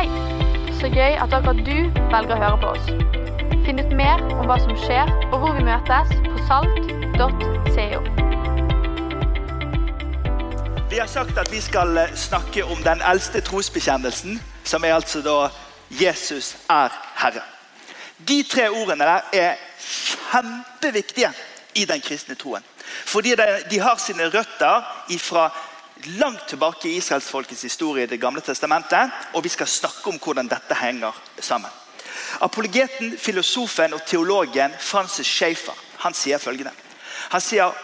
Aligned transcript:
Hei! 0.00 0.08
Så 0.80 0.88
gøy 0.88 1.18
at 1.20 1.34
akkurat 1.36 1.58
du 1.60 1.74
velger 2.08 2.30
å 2.32 2.36
høre 2.40 2.58
på 2.62 2.68
oss. 2.72 2.86
Finn 3.66 3.82
ut 3.82 3.90
mer 3.98 4.22
om 4.32 4.46
hva 4.48 4.56
som 4.62 4.72
skjer 4.80 5.10
og 5.26 5.34
hvor 5.42 5.58
vi 5.58 5.64
møtes 5.66 6.14
på 6.24 6.44
salt.co. 6.48 7.98
Vi 10.88 11.02
har 11.02 11.10
sagt 11.10 11.36
at 11.42 11.52
vi 11.52 11.60
skal 11.60 11.92
eh, 12.00 12.14
snakke 12.16 12.64
om 12.64 12.80
den 12.86 13.04
eldste 13.10 13.44
trosbekjennelsen, 13.44 14.40
som 14.64 14.88
er 14.88 14.96
altså 14.96 15.20
da 15.26 15.36
Jesus 15.92 16.54
er 16.72 16.96
Herre. 17.20 17.44
De 18.16 18.40
tre 18.48 18.70
ordene 18.70 19.04
der 19.04 19.28
er 19.36 19.60
kjempeviktige 19.84 21.34
i 21.76 21.84
den 21.84 22.00
kristne 22.00 22.40
troen. 22.40 22.64
Fordi 23.04 23.36
de 23.68 23.84
har 23.84 24.00
sine 24.00 24.32
røtter 24.32 24.80
fra 25.28 25.50
langt 26.06 26.48
tilbake 26.48 26.88
i 26.88 26.96
israelsfolkets 26.96 27.62
historie 27.62 28.04
i 28.04 28.06
Det 28.06 28.20
gamle 28.20 28.40
testamentet. 28.40 29.10
Og 29.34 29.44
vi 29.44 29.48
skal 29.48 29.66
snakke 29.66 30.08
om 30.08 30.18
hvordan 30.18 30.48
dette 30.48 30.74
henger 30.74 31.12
sammen. 31.40 31.70
Apologeten, 32.40 33.18
filosofen 33.18 33.92
og 33.92 34.04
teologen 34.06 34.72
Francis 34.80 35.26
Schaefer 35.26 35.76
han 36.00 36.14
sier 36.14 36.38
følgende. 36.38 36.72
Han 37.30 37.40
sier 37.40 37.74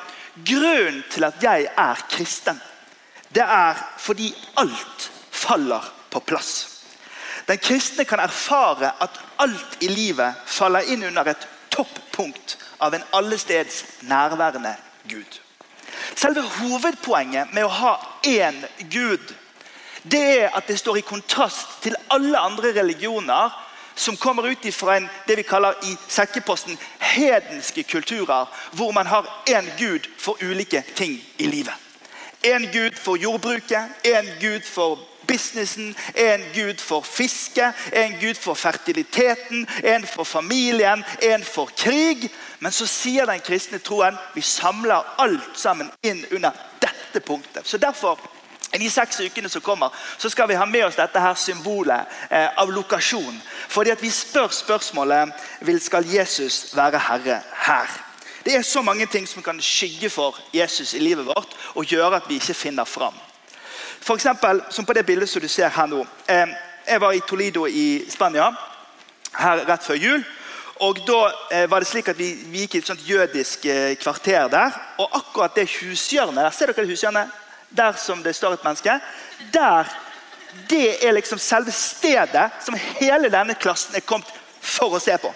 grunnen 0.46 1.02
til 1.10 1.24
at 1.24 1.42
jeg 1.42 1.68
er 1.76 2.06
kristen, 2.10 2.60
det 3.34 3.42
er 3.42 3.76
fordi 3.98 4.30
alt 4.56 5.10
faller 5.30 5.92
på 6.10 6.20
plass. 6.20 6.52
Den 7.48 7.58
kristne 7.58 8.04
kan 8.04 8.20
erfare 8.20 8.92
at 9.00 9.20
alt 9.38 9.76
i 9.80 9.88
livet 9.88 10.34
faller 10.46 10.88
inn 10.92 11.04
under 11.04 11.28
et 11.30 11.48
toppunkt 11.70 12.56
av 12.80 12.94
en 12.94 13.04
allesteds 13.12 13.84
nærværende 14.08 14.74
Gud. 15.08 15.45
Selve 16.14 16.42
hovedpoenget 16.60 17.52
med 17.52 17.64
å 17.64 17.74
ha 17.80 17.96
én 18.22 18.62
Gud 18.90 19.34
det 20.10 20.40
er 20.40 20.52
at 20.54 20.68
det 20.68 20.78
står 20.78 21.00
i 21.00 21.06
kontrast 21.06 21.80
til 21.82 21.96
alle 22.14 22.38
andre 22.38 22.70
religioner 22.76 23.54
som 23.96 24.16
kommer 24.16 24.46
ut 24.46 24.74
fra 24.74 25.00
det 25.26 25.36
vi 25.36 25.42
kaller 25.42 25.74
i 25.82 25.96
sekkeposten 26.08 26.78
hedenske 27.00 27.82
kulturer, 27.82 28.46
hvor 28.72 28.92
man 28.92 29.06
har 29.06 29.26
én 29.48 29.66
gud 29.78 30.06
for 30.18 30.36
ulike 30.42 30.84
ting 30.94 31.18
i 31.38 31.46
livet. 31.46 31.74
En 32.44 32.68
gud 32.72 32.94
for 33.00 33.16
jordbruket, 33.16 33.88
en 34.04 34.28
gud 34.40 34.62
for 34.62 34.98
businessen, 35.26 35.96
en 36.14 36.44
gud 36.54 36.80
for 36.80 37.02
fiske, 37.02 37.72
en 37.92 38.14
gud 38.20 38.34
for 38.34 38.54
fertiliteten, 38.54 39.66
en 39.84 40.06
for 40.06 40.24
familien, 40.24 41.04
en 41.22 41.44
for 41.44 41.70
krig. 41.76 42.30
Men 42.58 42.72
så 42.72 42.86
sier 42.88 43.26
den 43.28 43.42
kristne 43.44 43.78
troen 43.84 44.16
vi 44.34 44.42
samler 44.42 45.04
alt 45.20 45.58
sammen 45.58 45.90
inn 46.02 46.24
under 46.30 46.56
dette 46.80 47.20
punktet. 47.20 47.66
Så 47.66 47.78
derfor 47.78 48.20
i 48.74 48.78
de 48.78 48.90
seks 48.90 49.20
ukene 49.20 49.48
som 49.48 49.62
kommer, 49.62 49.92
så 50.18 50.28
skal 50.30 50.48
vi 50.48 50.56
ha 50.58 50.64
med 50.66 50.84
oss 50.84 50.98
dette 50.98 51.20
her 51.20 51.34
symbolet 51.38 52.08
eh, 52.30 52.48
av 52.60 52.72
lokasjon. 52.72 53.38
Fordi 53.68 53.92
at 53.94 54.02
vi 54.02 54.10
spør 54.10 54.52
spørsmålet 54.52 55.32
vil 55.64 55.80
skal 55.80 56.08
Jesus 56.10 56.76
være 56.76 57.00
herre 57.08 57.40
her. 57.66 57.94
Det 58.44 58.54
er 58.54 58.62
så 58.62 58.82
mange 58.82 59.06
ting 59.06 59.28
som 59.28 59.42
kan 59.42 59.60
skygge 59.62 60.10
for 60.10 60.38
Jesus 60.54 60.94
i 60.94 60.98
livet 60.98 61.26
vårt 61.26 61.56
og 61.74 61.84
gjøre 61.84 62.16
at 62.16 62.28
vi 62.28 62.34
ikke 62.34 62.54
finner 62.54 62.84
fram. 62.84 63.14
For 64.00 64.14
eksempel, 64.14 64.62
som 64.70 64.84
på 64.84 64.92
det 64.92 65.06
bildet 65.06 65.28
som 65.28 65.42
du 65.42 65.48
ser 65.48 65.68
her 65.68 65.86
nå. 65.86 66.04
Eh, 66.28 66.48
jeg 66.86 67.00
var 67.00 67.12
i 67.12 67.24
Toledo 67.28 67.66
i 67.66 68.04
Spania 68.10 68.52
her 69.36 69.64
rett 69.66 69.82
før 69.82 69.94
jul. 69.94 70.24
Og 70.80 70.98
da 71.06 71.20
eh, 71.50 71.70
var 71.70 71.80
det 71.80 71.88
slik 71.88 72.08
at 72.12 72.18
vi, 72.18 72.34
vi 72.50 72.64
gikk 72.64 72.74
i 72.74 72.80
et 72.82 72.88
sånt 72.90 73.04
jødisk 73.08 73.64
eh, 73.64 73.94
kvarter 73.96 74.48
der. 74.52 74.74
Og 75.00 75.14
akkurat 75.16 75.56
det 75.56 75.70
hushjørnet 75.78 76.42
der, 76.42 76.50
ser 76.52 76.72
dere 76.72 76.84
det 76.84 76.92
hushjørnet? 76.92 77.32
Der 77.76 77.96
som 77.98 78.22
det 78.22 78.36
står 78.36 78.56
et 78.56 78.64
menneske. 78.64 79.00
Der, 79.52 79.88
Det 80.68 81.06
er 81.06 81.12
liksom 81.12 81.38
selve 81.38 81.72
stedet 81.72 82.50
som 82.64 82.74
hele 82.74 83.28
denne 83.28 83.54
klassen 83.54 83.94
er 83.94 84.00
kommet 84.00 84.28
for 84.60 84.94
å 84.96 85.00
se 85.00 85.16
på. 85.20 85.32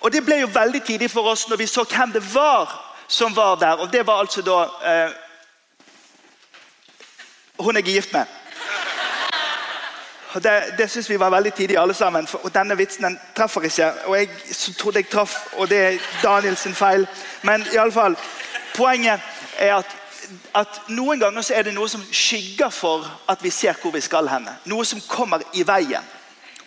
Og 0.00 0.12
Det 0.12 0.24
ble 0.24 0.40
jo 0.40 0.50
veldig 0.50 0.82
tidlig 0.82 1.10
for 1.10 1.26
oss 1.30 1.48
når 1.48 1.56
vi 1.56 1.66
så 1.66 1.84
hvem 1.84 2.12
det 2.12 2.22
var 2.34 2.72
som 3.08 3.34
var 3.36 3.56
der. 3.56 3.78
Og 3.82 3.92
det 3.92 4.06
var 4.06 4.18
altså 4.18 4.42
da 4.42 4.64
eh, 4.82 5.10
Hun 7.58 7.76
jeg 7.76 7.88
er 7.88 7.92
gift 7.92 8.12
med. 8.12 8.26
Og 10.36 10.42
Det, 10.44 10.62
det 10.78 10.90
synes 10.90 11.10
vi 11.10 11.18
var 11.20 11.30
veldig 11.30 11.54
tidlig, 11.54 11.78
alle 11.78 11.94
sammen. 11.94 12.26
For, 12.26 12.38
og 12.44 12.54
denne 12.54 12.76
vitsen 12.76 13.04
den 13.04 13.14
treffer 13.36 13.62
ikke. 13.64 13.92
Og 14.04 14.18
jeg 14.18 14.28
trodde 14.78 14.98
jeg 14.98 15.08
traff, 15.08 15.36
og 15.52 15.70
det 15.70 15.78
er 15.78 15.98
Daniels 16.22 16.66
feil. 16.76 17.06
Men 17.42 17.64
i 17.72 17.76
alle 17.76 17.92
fall, 17.92 18.16
poenget 18.74 19.20
er 19.58 19.74
at, 19.74 19.96
at 20.54 20.82
noen 20.88 21.20
ganger 21.20 21.40
så 21.40 21.54
er 21.56 21.62
det 21.62 21.72
noe 21.74 21.88
som 21.88 22.04
skygger 22.12 22.68
for 22.68 23.08
at 23.28 23.42
vi 23.42 23.50
ser 23.50 23.80
hvor 23.80 23.94
vi 23.96 24.00
skal 24.04 24.28
henne. 24.28 24.58
Noe 24.68 24.84
som 24.84 25.00
kommer 25.08 25.40
i 25.54 25.64
veien. 25.66 26.04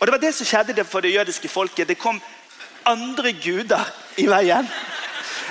Og 0.00 0.06
Det 0.06 0.12
var 0.12 0.18
det 0.18 0.34
som 0.34 0.46
skjedde 0.46 0.84
for 0.84 1.00
det 1.00 1.14
jødiske 1.14 1.48
folket. 1.48 1.88
Det 1.88 1.98
kom 1.98 2.18
andre 2.86 3.32
guder 3.32 3.86
i 4.16 4.26
veien. 4.26 4.66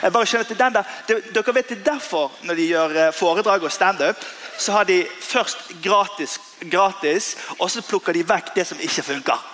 Jeg 0.01 0.11
bare 0.11 0.25
skjønner 0.25 0.51
at 0.51 0.59
den 0.59 0.75
der, 0.75 1.23
Dere 1.33 1.55
vet 1.55 1.69
det 1.69 1.85
derfor 1.85 2.31
når 2.43 2.55
de 2.55 2.67
gjør 2.67 2.95
eh, 2.97 3.13
foredrag 3.13 3.63
og 3.63 3.71
standup, 3.71 4.15
så 4.59 4.75
har 4.75 4.87
de 4.89 4.99
først 5.21 5.71
gratis, 5.83 6.39
gratis, 6.71 7.35
og 7.57 7.71
så 7.71 7.83
plukker 7.85 8.13
de 8.13 8.25
vekk 8.27 8.53
det 8.55 8.67
som 8.67 8.79
ikke 8.83 9.05
funker. 9.13 9.47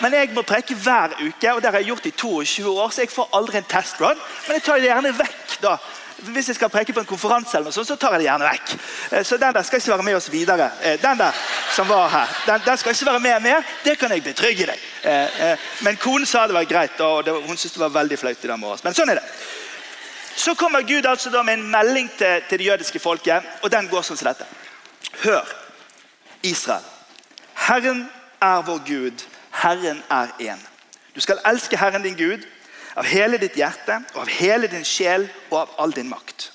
Men 0.00 0.14
jeg 0.14 0.30
må 0.34 0.44
preke 0.46 0.76
hver 0.78 1.16
uke, 1.18 1.52
og 1.52 1.62
det 1.62 1.70
har 1.70 1.80
jeg 1.80 1.90
gjort 1.90 2.06
i 2.06 2.10
22 2.10 2.70
år, 2.70 2.90
så 2.90 3.02
jeg 3.02 3.10
får 3.12 3.32
aldri 3.34 3.58
en 3.58 3.70
testrun. 3.70 4.20
Men 4.46 4.58
jeg 4.58 4.64
tar 4.66 4.78
det 4.78 4.90
gjerne 4.92 5.16
vekk. 5.18 5.56
da. 5.62 5.78
Hvis 6.18 6.48
jeg 6.50 6.56
skal 6.58 6.70
preke 6.70 6.92
på 6.92 7.02
en 7.02 7.06
konferanse, 7.06 7.54
eller 7.54 7.70
noe 7.70 7.74
sånt, 7.74 7.86
så 7.86 7.96
tar 7.96 8.16
jeg 8.16 8.24
det 8.24 8.26
gjerne 8.26 8.46
vekk. 8.48 8.72
Eh, 9.10 9.24
så 9.26 9.36
den 9.38 9.54
der 9.54 9.66
skal 9.66 9.82
ikke 9.82 9.92
være 9.92 10.06
med 10.06 10.16
oss 10.18 10.30
videre. 10.32 10.70
Eh, 10.82 10.96
den 11.02 11.18
der 11.18 11.42
som 11.74 11.88
var 11.88 12.08
her, 12.10 12.32
den, 12.46 12.64
den 12.66 12.80
skal 12.80 12.94
ikke 12.94 13.10
være 13.10 13.22
med 13.26 13.42
mer. 13.42 13.70
Det 13.84 13.94
kan 13.98 14.14
jeg 14.14 14.24
betrygge 14.26 14.66
deg. 14.70 14.88
Eh, 15.12 15.68
men 15.86 15.98
konen 16.02 16.26
sa 16.26 16.46
det 16.46 16.58
var 16.58 16.66
greit, 16.66 17.00
og 17.00 17.28
hun 17.28 17.56
syntes 17.56 17.76
det 17.76 17.84
var 17.84 17.94
veldig 18.00 18.18
flaut 18.18 18.44
i 18.44 18.50
den 18.50 18.60
morges. 18.60 18.84
Men 18.86 18.98
sånn 18.98 19.14
er 19.14 19.20
det. 19.20 19.26
Så 20.38 20.54
kommer 20.54 20.82
Gud 20.86 21.06
altså 21.06 21.30
da 21.30 21.42
med 21.42 21.58
en 21.58 21.70
melding 21.70 22.10
til, 22.18 22.42
til 22.48 22.58
det 22.58 22.66
jødiske 22.66 22.98
folket, 23.02 23.42
og 23.62 23.72
den 23.72 23.88
går 23.90 24.04
sånn 24.06 24.18
som 24.20 24.28
dette. 24.28 24.46
Hør, 25.24 25.48
Israel. 26.46 26.84
Herren 27.66 28.04
er 28.40 28.62
vår 28.62 28.84
Gud. 28.86 29.24
Herren 29.50 29.98
er 30.10 30.30
én. 30.38 30.60
Du 31.14 31.18
skal 31.20 31.42
elske 31.46 31.76
Herren 31.76 32.06
din 32.06 32.14
Gud 32.14 32.46
av 32.94 33.08
hele 33.10 33.40
ditt 33.42 33.58
hjerte 33.58 33.98
og 34.14 34.20
av 34.22 34.30
hele 34.30 34.70
din 34.70 34.86
sjel 34.86 35.26
og 35.50 35.58
av 35.64 35.74
all 35.82 35.96
din 35.96 36.06
makt. 36.06 36.52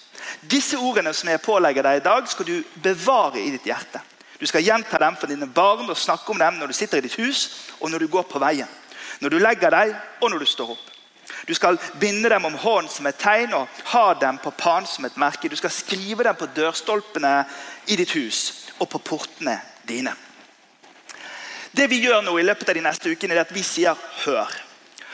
Disse 0.48 0.80
ordene 0.80 1.12
som 1.14 1.34
jeg 1.34 1.44
pålegger 1.44 1.84
deg 1.84 2.00
i 2.00 2.06
dag, 2.08 2.28
skal 2.32 2.48
du 2.48 2.56
bevare 2.88 3.44
i 3.44 3.52
ditt 3.52 3.68
hjerte. 3.68 4.00
Du 4.40 4.48
skal 4.48 4.64
gjenta 4.64 5.00
dem 5.00 5.20
for 5.20 5.28
dine 5.28 5.48
barn 5.48 5.92
og 5.92 6.00
snakke 6.00 6.32
om 6.32 6.40
dem 6.40 6.56
når 6.62 6.72
du 6.72 6.80
sitter 6.80 7.04
i 7.04 7.06
ditt 7.10 7.20
hus 7.20 7.68
og 7.82 7.92
når 7.92 8.08
du 8.08 8.12
går 8.16 8.32
på 8.32 8.40
veien. 8.40 8.72
Når 9.20 9.36
du 9.36 9.44
legger 9.44 9.76
deg 9.76 9.96
og 10.22 10.32
når 10.32 10.40
du 10.40 10.52
står 10.56 10.72
opp. 10.78 10.93
Du 11.48 11.54
skal 11.54 11.78
binde 12.00 12.30
dem 12.30 12.46
om 12.46 12.54
hånden 12.54 12.92
som 12.92 13.08
et 13.08 13.20
tegn 13.20 13.54
og 13.54 13.68
ha 13.92 14.14
dem 14.20 14.38
på 14.44 14.52
panen 14.58 14.88
som 14.88 15.06
et 15.06 15.18
merke. 15.18 15.50
Du 15.50 15.56
skal 15.56 15.72
skrive 15.72 16.24
dem 16.24 16.36
på 16.36 16.48
dørstolpene 16.56 17.34
i 17.88 17.98
ditt 18.00 18.14
hus 18.16 18.70
og 18.80 18.90
på 18.90 19.02
portene 19.04 19.58
dine. 19.88 20.14
Det 21.74 21.90
vi 21.90 22.04
gjør 22.04 22.22
nå 22.22 22.38
i 22.38 22.46
løpet 22.46 22.70
av 22.70 22.78
de 22.78 22.86
neste 22.86 23.10
ukene, 23.10 23.34
er 23.34 23.42
at 23.42 23.54
vi 23.54 23.64
sier 23.64 23.96
'hør'. 23.96 24.62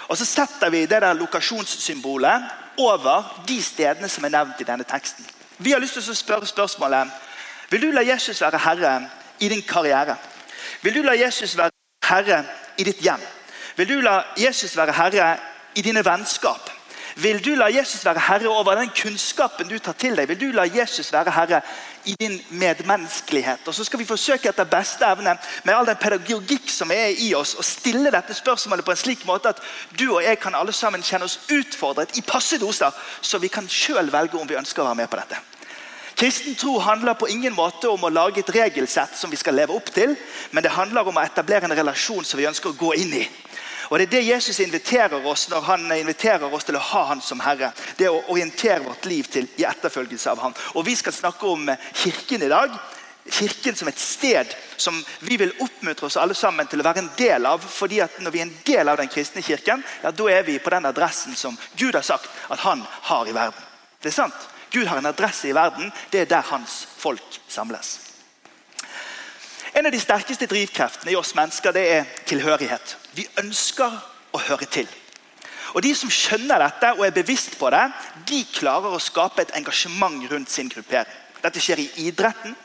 Og 0.08 0.18
Så 0.18 0.26
setter 0.26 0.70
vi 0.70 0.86
det 0.86 1.02
der 1.02 1.14
lokasjonssymbolet 1.14 2.44
over 2.78 3.44
de 3.48 3.64
stedene 3.64 4.10
som 4.10 4.26
er 4.26 4.30
nevnt 4.30 4.62
i 4.62 4.64
denne 4.64 4.84
teksten. 4.84 5.26
Vi 5.58 5.72
har 5.72 5.80
lyst 5.80 5.94
til 5.94 6.12
å 6.12 6.16
spørre 6.16 6.48
spørsmålet 6.48 7.12
Vil 7.70 7.82
du 7.82 7.92
la 7.92 8.02
Jesus 8.02 8.42
være 8.42 8.58
herre 8.58 9.10
i 9.40 9.50
din 9.50 9.62
karriere? 9.62 10.16
Vil 10.82 10.96
du 10.96 11.02
la 11.02 11.14
Jesus 11.14 11.58
være 11.58 11.72
herre 12.04 12.46
i 12.78 12.84
ditt 12.84 13.02
hjem? 13.02 13.22
Vil 13.76 13.88
du 13.88 14.02
la 14.02 14.24
Jesus 14.38 14.78
være 14.78 14.92
herre 14.92 15.38
i 15.76 15.82
dine 15.82 16.06
vennskap? 16.06 16.70
Vil 17.20 17.42
du 17.44 17.56
la 17.58 17.68
Jesus 17.68 18.06
være 18.06 18.22
herre 18.24 18.48
over 18.48 18.78
den 18.80 18.92
kunnskapen 18.96 19.68
du 19.68 19.80
tar 19.80 19.98
til 20.00 20.16
deg? 20.16 20.30
Vil 20.30 20.40
du 20.40 20.52
la 20.56 20.64
Jesus 20.70 21.12
være 21.12 21.34
herre 21.36 21.62
i 22.06 22.16
din 22.20 22.38
medmenneskelighet? 22.50 23.68
Og 23.68 23.76
Så 23.76 23.84
skal 23.84 24.00
vi 24.00 24.06
forsøke 24.06 24.50
etter 24.50 24.64
beste 24.64 25.06
evne 25.06 25.36
med 25.64 25.74
all 25.74 25.90
den 25.90 26.00
pedagogikk 26.00 26.70
som 26.72 26.92
er 26.96 27.18
i 27.18 27.34
oss, 27.36 27.56
å 27.60 27.66
stille 27.66 28.12
dette 28.14 28.34
spørsmålet 28.34 28.86
på 28.86 28.96
en 28.96 29.02
slik 29.04 29.26
måte 29.28 29.52
at 29.52 29.62
du 30.00 30.06
og 30.14 30.24
jeg 30.24 30.40
kan 30.40 30.56
alle 30.56 30.74
sammen 30.74 31.04
kjenne 31.04 31.28
oss 31.28 31.40
utfordret 31.52 32.16
i 32.18 32.24
passe 32.24 32.58
doser, 32.62 32.96
så 33.22 33.38
vi 33.38 33.52
kan 33.52 33.68
sjøl 33.68 34.12
velge 34.14 34.40
om 34.40 34.48
vi 34.48 34.60
ønsker 34.60 34.84
å 34.84 34.92
være 34.92 35.02
med 35.02 35.12
på 35.12 35.20
dette. 35.20 35.42
Kristen 36.20 36.56
tro 36.56 36.80
handler 36.84 37.14
på 37.14 37.30
ingen 37.32 37.54
måte 37.56 37.88
om 37.88 38.04
å 38.04 38.10
lage 38.12 38.42
et 38.44 38.50
regelsett 38.52 39.16
som 39.16 39.32
vi 39.32 39.38
skal 39.40 39.56
leve 39.56 39.76
opp 39.76 39.92
til, 39.96 40.16
men 40.52 40.64
det 40.64 40.76
handler 40.76 41.08
om 41.08 41.16
å 41.16 41.24
etablere 41.24 41.68
en 41.68 41.78
relasjon 41.78 42.26
som 42.28 42.40
vi 42.40 42.48
ønsker 42.48 42.74
å 42.74 42.80
gå 42.80 42.94
inn 43.00 43.14
i. 43.22 43.28
Og 43.90 44.00
Det 44.00 44.06
er 44.06 44.12
det 44.12 44.22
Jesus 44.28 44.60
inviterer 44.60 45.26
oss 45.26 45.48
når 45.50 45.62
han 45.66 45.92
inviterer 45.92 46.54
oss 46.54 46.68
til 46.68 46.78
å 46.78 46.86
ha 46.92 47.04
han 47.10 47.22
som 47.26 47.42
Herre. 47.42 47.72
Det 47.98 48.10
å 48.10 48.22
orientere 48.30 48.86
vårt 48.86 49.06
liv 49.10 49.26
til 49.26 49.48
i 49.58 49.66
etterfølgelse 49.66 50.30
av 50.32 50.44
han. 50.44 50.56
Og 50.78 50.86
Vi 50.86 50.96
skal 50.96 51.14
snakke 51.14 51.48
om 51.50 51.70
Kirken 51.94 52.44
i 52.46 52.52
dag. 52.52 52.76
Kirken 53.30 53.76
som 53.76 53.88
et 53.88 54.00
sted 54.00 54.54
som 54.78 54.96
vi 55.20 55.38
vil 55.38 55.54
oppmuntre 55.60 56.06
oss 56.06 56.18
alle 56.18 56.38
sammen 56.38 56.68
til 56.68 56.82
å 56.82 56.86
være 56.86 57.04
en 57.04 57.12
del 57.18 57.46
av. 57.46 57.62
fordi 57.62 58.00
at 58.02 58.20
Når 58.20 58.32
vi 58.32 58.40
er 58.40 58.46
en 58.46 58.58
del 58.66 58.90
av 58.90 58.98
den 58.98 59.10
kristne 59.10 59.42
kirken, 59.42 59.84
ja, 60.04 60.12
da 60.12 60.30
er 60.30 60.44
vi 60.44 60.60
på 60.60 60.70
den 60.70 60.86
adressen 60.86 61.36
som 61.36 61.58
Gud 61.76 61.96
har 61.96 62.02
sagt 62.02 62.30
at 62.50 62.60
han 62.60 62.86
har 63.02 63.28
i 63.28 63.34
verden. 63.34 63.64
Det 64.02 64.10
er 64.10 64.22
sant. 64.22 64.50
Gud 64.72 64.88
har 64.88 64.98
en 64.98 65.06
adresse 65.06 65.50
i 65.50 65.54
verden. 65.54 65.92
Det 66.12 66.22
er 66.22 66.26
der 66.26 66.42
hans 66.42 66.88
folk 66.98 67.42
samles. 67.48 68.09
En 69.74 69.86
av 69.86 69.92
de 69.92 70.00
sterkeste 70.02 70.48
drivkreftene 70.50 71.14
i 71.14 71.18
oss 71.20 71.36
mennesker 71.38 71.74
det 71.76 71.86
er 71.94 72.08
tilhørighet. 72.30 72.96
Vi 73.14 73.28
ønsker 73.42 73.94
å 74.34 74.42
høre 74.48 74.66
til. 74.66 74.90
Og 75.78 75.84
De 75.86 75.94
som 75.96 76.10
skjønner 76.10 76.62
dette 76.64 76.94
og 76.98 77.04
er 77.06 77.14
bevisst 77.14 77.58
på 77.60 77.70
det, 77.74 77.84
de 78.26 78.42
klarer 78.54 78.96
å 78.96 79.02
skape 79.02 79.44
et 79.44 79.54
engasjement 79.60 80.24
rundt 80.32 80.50
sin 80.50 80.70
gruppering. 80.72 81.18
Dette 81.44 81.62
skjer 81.62 81.80
i 81.84 81.90
idretten, 82.10 82.56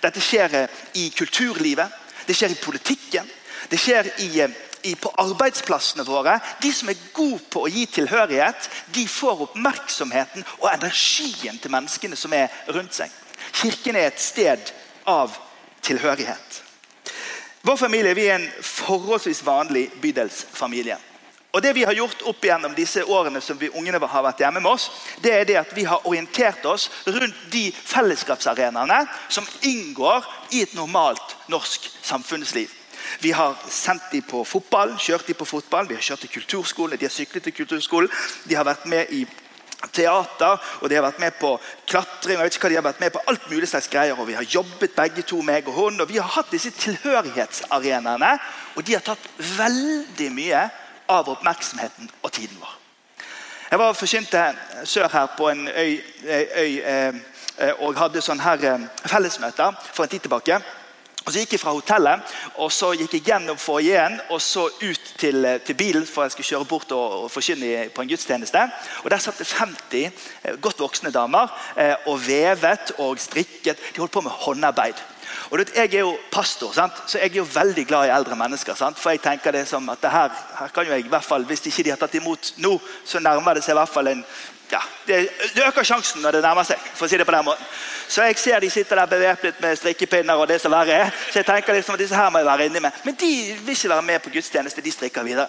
dette 0.00 0.22
skjer 0.22 0.54
eh, 0.56 0.76
i 0.96 1.10
kulturlivet, 1.12 1.90
det 2.24 2.36
skjer 2.38 2.54
i 2.54 2.60
politikken, 2.62 3.26
det 3.68 3.80
skjer 3.82 4.08
i, 4.24 4.30
eh, 4.40 4.54
i, 4.88 4.94
på 4.94 5.10
arbeidsplassene 5.20 6.06
våre. 6.06 6.38
De 6.62 6.70
som 6.72 6.88
er 6.88 7.02
gode 7.12 7.42
på 7.52 7.66
å 7.66 7.72
gi 7.72 7.84
tilhørighet, 7.98 8.70
de 8.94 9.04
får 9.10 9.48
oppmerksomheten 9.48 10.46
og 10.62 10.70
energien 10.72 11.58
til 11.58 11.74
menneskene 11.74 12.16
som 12.16 12.32
er 12.38 12.48
rundt 12.72 13.02
seg. 13.02 13.12
Kirken 13.52 13.98
er 13.98 14.08
et 14.12 14.22
sted 14.22 14.72
av 15.04 15.26
tilhørighet. 15.28 15.48
Vår 17.62 17.76
familie 17.76 18.14
vi 18.14 18.26
er 18.26 18.38
en 18.38 18.50
forholdsvis 18.62 19.42
vanlig 19.46 19.90
bydelsfamilie. 20.02 20.98
Og 21.52 21.62
det 21.62 21.74
Vi 21.74 21.84
har 21.84 21.92
gjort 21.92 22.22
opp 22.22 22.44
igjennom 22.44 22.74
disse 22.74 23.04
årene 23.04 23.40
som 23.40 23.58
vi 23.60 23.68
ungene 23.68 23.98
har 24.00 24.22
vært 24.24 24.40
hjemme 24.40 24.60
med 24.60 24.70
oss, 24.70 24.90
det 25.20 25.32
er 25.32 25.44
det 25.44 25.56
at 25.60 25.74
vi 25.76 25.84
har 25.84 26.06
orientert 26.08 26.64
oss 26.64 26.88
rundt 27.06 27.36
de 27.52 27.72
fellesskapsarenaene 27.72 29.02
som 29.28 29.46
inngår 29.62 30.24
i 30.50 30.62
et 30.62 30.74
normalt 30.74 31.36
norsk 31.52 31.90
samfunnsliv. 32.02 32.70
Vi 33.20 33.30
har 33.30 33.58
sendt 33.68 34.08
dem 34.12 34.22
på 34.22 34.44
fotball, 34.44 34.96
kjørt 34.98 35.26
dem 35.28 35.36
på 35.36 35.44
fotball, 35.44 35.88
vi 35.88 35.94
har 35.98 36.02
kjørt 36.02 36.24
til 36.24 36.32
kulturskolen, 36.38 36.98
de 36.98 37.04
har 37.04 37.12
syklet 37.12 37.44
til 37.44 37.52
kulturskolen, 37.52 38.08
de 38.48 38.56
har 38.56 38.64
vært 38.64 38.86
med 38.88 39.12
i 39.12 39.26
teater, 39.92 40.60
og 40.80 40.90
de 40.90 40.94
har 40.94 41.04
vært 41.04 41.18
med 41.22 41.34
på 41.40 41.54
klatring. 41.86 42.36
og 42.36 42.42
jeg 42.42 42.50
vet 42.50 42.54
ikke 42.54 42.66
hva 42.66 42.70
de 42.70 42.78
har 42.80 42.86
vært 42.86 43.00
med 43.00 43.12
på 43.12 43.24
alt 43.26 43.48
mulig 43.50 43.68
slags 43.68 43.88
greier, 43.88 44.18
og 44.18 44.26
Vi 44.26 44.34
har 44.38 44.42
jobbet 44.42 44.94
begge 44.96 45.22
to, 45.22 45.42
meg 45.42 45.68
og 45.68 45.74
hun, 45.74 46.00
og 46.00 46.08
vi 46.08 46.16
har 46.16 46.28
hatt 46.28 46.50
disse 46.50 46.70
tilhørighetsarenaene. 46.70 48.38
Og 48.76 48.86
de 48.86 48.94
har 48.94 49.00
tatt 49.00 49.28
veldig 49.38 50.30
mye 50.32 50.68
av 51.08 51.28
oppmerksomheten 51.28 52.10
og 52.22 52.32
tiden 52.32 52.56
vår. 52.60 52.78
Jeg 53.70 53.78
var 53.78 53.92
forkynte 53.96 54.40
sør 54.84 55.08
her 55.08 55.26
på 55.36 55.48
en 55.48 55.68
øy, 55.68 56.00
øy 56.56 56.80
øy 56.84 57.22
og 57.78 57.98
hadde 57.98 58.22
sånn 58.24 58.40
her 58.42 58.64
eh, 58.64 58.86
fellesmøter 59.06 59.76
for 59.92 60.04
en 60.04 60.12
tid 60.12 60.24
tilbake. 60.24 60.58
Og 61.24 61.32
Så 61.32 61.38
gikk 61.38 61.52
jeg 61.56 61.62
fra 61.62 61.74
hotellet 61.76 62.34
og 62.56 62.72
så 62.72 62.92
gikk 62.98 63.14
jeg 63.18 63.26
gjennom 63.30 63.58
foajeen 63.60 64.18
og 64.30 64.40
så 64.42 64.66
ut 64.66 65.12
til, 65.18 65.44
eh, 65.44 65.60
til, 65.60 65.74
bilen 65.78 66.06
for 66.06 66.26
jeg 66.26 66.34
skulle 66.34 66.50
kjøre 66.50 66.68
bort 66.68 66.92
og, 66.92 67.24
og 67.24 67.30
forkynne 67.30 67.88
på 67.94 68.02
en 68.02 68.08
gudstjeneste. 68.08 68.66
Og 69.04 69.10
Der 69.10 69.18
satt 69.18 69.38
det 69.38 69.46
50 69.46 70.58
godt 70.60 70.80
voksne 70.80 71.12
damer 71.14 71.52
og 72.06 72.20
vevet 72.26 72.94
og 72.98 73.18
strikket. 73.18 73.78
De 73.94 74.00
holdt 74.00 74.12
på 74.12 74.20
med 74.20 74.30
håndarbeid. 74.30 75.11
Og 75.50 75.58
vet, 75.58 75.74
Jeg 75.76 75.94
er 75.94 75.98
jo 75.98 76.16
pastor, 76.30 76.72
sant? 76.72 76.92
så 77.06 77.18
jeg 77.18 77.30
er 77.30 77.36
jo 77.36 77.48
veldig 77.54 77.86
glad 77.86 78.06
i 78.06 78.14
eldre 78.16 78.36
mennesker. 78.36 78.74
Sant? 78.74 78.98
For 78.98 79.10
jeg 79.10 79.22
tenker 79.22 79.52
det 79.52 79.68
som 79.68 79.88
at 79.88 79.98
her, 80.02 80.30
her, 80.58 80.68
kan 80.68 80.86
jo 80.86 80.92
jeg, 80.92 81.04
i 81.04 81.08
hvert 81.08 81.24
fall, 81.24 81.44
Hvis 81.44 81.66
ikke 81.66 81.82
de 81.82 81.90
har 81.90 81.96
tatt 81.96 82.14
imot 82.14 82.54
nå, 82.56 82.80
så 83.04 83.18
nærmer 83.18 83.54
det 83.54 83.64
seg 83.64 83.74
i 83.74 83.80
hvert 83.80 83.88
fall 83.88 84.08
en 84.08 84.24
ja, 84.72 84.80
det, 85.06 85.28
det, 85.54 85.66
øker 85.66 85.84
sjansen 85.84 86.22
når 86.22 86.30
det 86.32 86.42
nærmer 86.42 86.64
seg. 86.64 86.78
for 86.94 87.04
å 87.04 87.08
si 87.10 87.18
det 87.20 87.26
på 87.28 87.34
den 87.34 87.44
måten. 87.44 87.66
Så 88.08 88.24
jeg 88.24 88.38
ser 88.40 88.60
de 88.60 88.70
sitter 88.70 88.96
der 88.96 89.10
bevæpnet 89.10 89.60
med 89.60 89.76
strikkepinner 89.76 90.40
og 90.40 90.48
det 90.48 90.60
som 90.62 90.72
verre 90.72 90.96
er. 91.04 91.12
Så 91.28 91.42
jeg 91.42 91.48
tenker 91.48 91.76
liksom 91.76 91.98
at 91.98 92.00
disse 92.00 92.16
her 92.16 92.30
må 92.30 92.40
jeg 92.40 92.48
være 92.48 92.66
inni 92.70 92.80
med. 92.80 93.02
Men 93.04 93.18
de 93.20 93.32
vil 93.58 93.76
ikke 93.76 93.92
være 93.92 94.08
med 94.08 94.24
på 94.24 94.32
gudstjeneste. 94.32 94.84
De 94.84 94.92
strikker 94.92 95.28
videre. 95.28 95.46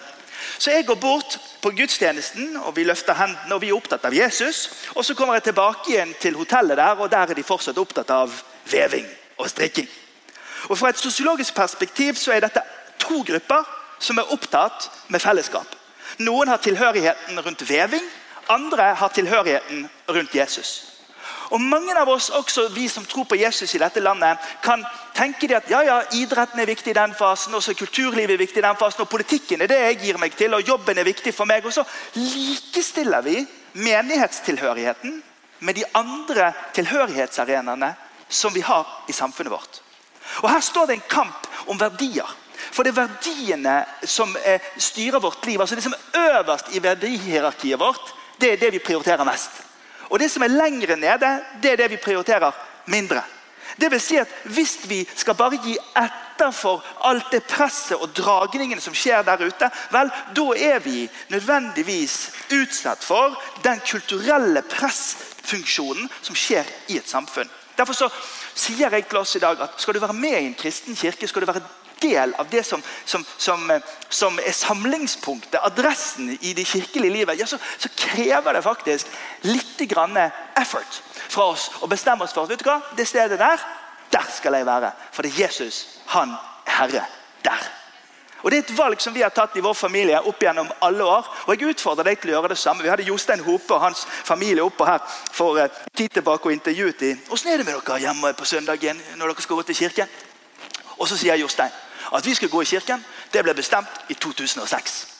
Så 0.58 0.70
jeg 0.70 0.86
går 0.86 1.00
bort 1.00 1.38
på 1.62 1.72
gudstjenesten, 1.72 2.56
og 2.56 2.76
vi 2.76 2.84
løfter 2.84 3.16
hendene, 3.16 3.54
og 3.54 3.62
vi 3.62 3.72
er 3.72 3.78
opptatt 3.78 4.04
av 4.04 4.14
Jesus. 4.14 4.68
Og 4.94 5.04
så 5.04 5.16
kommer 5.16 5.38
jeg 5.38 5.48
tilbake 5.48 5.94
igjen 5.94 6.14
til 6.20 6.36
hotellet 6.36 6.76
der, 6.76 7.00
og 7.00 7.10
der 7.10 7.32
er 7.32 7.38
de 7.38 7.46
fortsatt 7.46 7.80
opptatt 7.80 8.12
av 8.12 8.42
veving 8.70 9.08
og 9.38 9.50
strikking. 9.50 9.88
Og 10.68 10.78
Fra 10.78 10.88
et 10.88 10.98
sosiologisk 10.98 11.54
perspektiv 11.54 12.14
så 12.14 12.32
er 12.32 12.40
dette 12.40 12.62
to 12.98 13.22
grupper 13.26 13.64
som 13.98 14.18
er 14.18 14.32
opptatt 14.32 14.90
med 15.08 15.20
fellesskap. 15.20 15.76
Noen 16.18 16.48
har 16.48 16.62
tilhørigheten 16.62 17.40
rundt 17.40 17.68
veving, 17.68 18.04
andre 18.48 18.94
har 18.94 19.08
tilhørigheten 19.08 19.88
rundt 20.08 20.34
Jesus. 20.34 20.94
Og 21.50 21.60
Mange 21.60 21.94
av 21.98 22.08
oss, 22.08 22.30
også 22.30 22.68
vi 22.74 22.88
som 22.88 23.04
tror 23.04 23.24
på 23.24 23.36
Jesus 23.36 23.74
i 23.74 23.78
dette 23.78 24.00
landet, 24.00 24.38
kan 24.62 24.84
tenke 25.14 25.48
at 25.56 25.68
ja, 25.70 25.82
ja, 25.84 25.98
idretten 26.12 26.60
er 26.60 26.66
viktig 26.66 26.90
i 26.90 26.96
den 26.96 27.14
fasen, 27.14 27.54
også 27.54 27.74
kulturlivet 27.74 28.34
er 28.34 28.40
viktig 28.40 28.58
i 28.58 28.66
den 28.66 28.78
fasen, 28.80 29.04
og 29.04 29.08
politikken 29.08 29.62
er 29.62 29.70
det 29.70 29.80
jeg 29.80 30.00
gir 30.00 30.18
meg 30.18 30.36
til, 30.36 30.54
og 30.54 30.68
jobben 30.68 30.98
er 30.98 31.04
viktig 31.04 31.34
for 31.34 31.44
meg. 31.44 31.66
Og 31.66 31.72
så 31.72 31.84
likestiller 32.14 33.22
vi 33.22 33.44
menighetstilhørigheten 33.74 35.22
med 35.60 35.74
de 35.74 35.84
andre 35.94 36.52
tilhørighetsarenaene 36.74 37.94
som 38.34 38.54
vi 38.54 38.60
har 38.60 38.86
i 39.08 39.12
samfunnet 39.12 39.52
vårt. 39.52 39.80
Og 40.42 40.50
Her 40.50 40.60
står 40.60 40.86
det 40.86 40.98
en 40.98 41.08
kamp 41.08 41.46
om 41.66 41.80
verdier. 41.80 42.28
For 42.72 42.82
det 42.82 42.94
er 42.94 43.04
verdiene 43.04 43.74
som 44.08 44.34
eh, 44.44 44.62
styrer 44.78 45.22
vårt 45.22 45.46
liv. 45.46 45.60
altså 45.60 45.74
Det 45.74 45.84
som 45.84 45.94
er 45.94 46.38
øverst 46.38 46.72
i 46.72 46.82
verdihierarkiet 46.82 47.80
vårt, 47.80 48.14
det 48.40 48.52
er 48.52 48.56
det 48.56 48.72
vi 48.72 48.82
prioriterer 48.82 49.24
mest. 49.24 49.50
Og 50.10 50.18
det 50.18 50.30
som 50.30 50.42
er 50.42 50.52
lengre 50.52 50.96
nede, 50.96 51.30
det 51.62 51.72
er 51.72 51.76
det 51.76 51.90
vi 51.90 52.02
prioriterer 52.02 52.52
mindre. 52.86 53.22
Det 53.80 53.90
vil 53.90 54.00
si 54.00 54.16
at 54.16 54.28
Hvis 54.44 54.78
vi 54.88 55.08
skal 55.16 55.34
bare 55.34 55.58
gi 55.64 55.76
etter 55.96 56.50
for 56.50 56.84
alt 57.00 57.30
det 57.32 57.44
presset 57.46 57.98
og 57.98 58.12
dragningene 58.14 58.80
som 58.80 58.94
skjer 58.94 59.22
der 59.22 59.46
ute, 59.46 59.70
vel, 59.90 60.10
da 60.36 60.46
er 60.58 60.78
vi 60.78 61.08
nødvendigvis 61.28 62.30
utsatt 62.52 63.04
for 63.04 63.38
den 63.62 63.80
kulturelle 63.86 64.62
pressfunksjonen 64.62 66.10
som 66.22 66.34
skjer 66.34 66.66
i 66.88 66.98
et 66.98 67.08
samfunn. 67.08 67.50
Derfor 67.76 67.96
så 67.96 68.08
sier 68.54 68.92
jeg 68.92 69.08
til 69.08 69.18
oss 69.18 69.36
i 69.36 69.42
dag 69.42 69.60
at 69.60 69.80
skal 69.82 69.94
du 69.94 70.00
være 70.02 70.16
med 70.16 70.36
i 70.38 70.46
en 70.46 70.58
kristen 70.58 70.96
kirke, 70.96 71.28
skal 71.28 71.42
du 71.42 71.50
være 71.50 71.64
del 72.04 72.34
av 72.38 72.48
det 72.50 72.64
som, 72.66 72.82
som, 73.04 73.24
som, 73.38 73.70
eh, 73.70 73.82
som 74.08 74.38
er 74.38 74.52
samlingspunktet, 74.52 75.60
adressen 75.62 76.32
i 76.40 76.52
det 76.56 76.66
kirkelige 76.68 77.12
livet, 77.12 77.38
ja, 77.40 77.46
så, 77.46 77.58
så 77.78 77.88
krever 77.96 78.56
det 78.56 78.64
faktisk 78.64 79.10
litt 79.48 79.86
grann 79.90 80.18
effort 80.60 81.00
fra 81.28 81.50
oss 81.54 81.70
å 81.82 81.90
bestemme 81.90 82.26
oss 82.26 82.34
for 82.36 82.50
vet 82.50 82.62
du 82.62 82.68
hva, 82.68 82.80
det 82.98 83.08
stedet 83.08 83.40
der, 83.40 83.62
der 84.12 84.28
skal 84.30 84.58
jeg 84.58 84.66
være. 84.68 84.92
For 85.12 85.26
det 85.26 85.32
er 85.34 85.46
Jesus, 85.46 85.84
han 86.12 86.34
er 86.34 86.76
herre 86.78 87.06
der. 87.46 87.72
Og 88.44 88.50
Det 88.50 88.58
er 88.58 88.62
et 88.62 88.78
valg 88.78 89.00
som 89.00 89.14
vi 89.14 89.22
har 89.24 89.32
tatt 89.32 89.56
i 89.56 89.62
vår 89.64 89.72
familie 89.72 90.20
opp 90.20 90.42
gjennom 90.42 90.68
alle 90.84 91.04
år. 91.04 91.28
og 91.46 91.54
Jeg 91.56 91.68
utfordrer 91.68 92.04
deg 92.04 92.20
til 92.20 92.30
å 92.30 92.34
gjøre 92.34 92.48
det 92.52 92.58
samme. 92.58 92.82
Vi 92.82 92.88
hadde 92.88 93.06
Jostein 93.08 93.40
Hope 93.40 93.74
og 93.74 93.80
hans 93.80 94.04
familie 94.24 94.62
oppe 94.62 94.84
her 94.84 95.00
for 95.32 95.56
eh, 95.58 95.70
tid 95.96 96.08
tilbake 96.08 96.46
og 96.46 96.52
intervjuet 96.52 97.00
dem. 97.00 97.22
Åssen 97.30 97.52
er 97.52 97.56
det 97.56 97.66
med 97.66 97.80
dere 97.80 97.98
hjemme 98.00 98.34
på 98.36 98.44
søndagen 98.44 99.00
når 99.16 99.32
dere 99.32 99.42
skal 99.42 99.56
gå 99.56 99.62
til 99.62 99.74
kirken? 99.76 100.08
Og 100.98 101.08
så 101.08 101.16
sier 101.16 101.40
Jostein 101.40 101.72
at 102.12 102.26
vi 102.26 102.34
skal 102.34 102.48
gå 102.48 102.60
i 102.60 102.68
kirken. 102.68 103.04
Det 103.32 103.42
ble 103.42 103.54
bestemt 103.54 104.04
i 104.08 104.14
2006. 104.14 105.13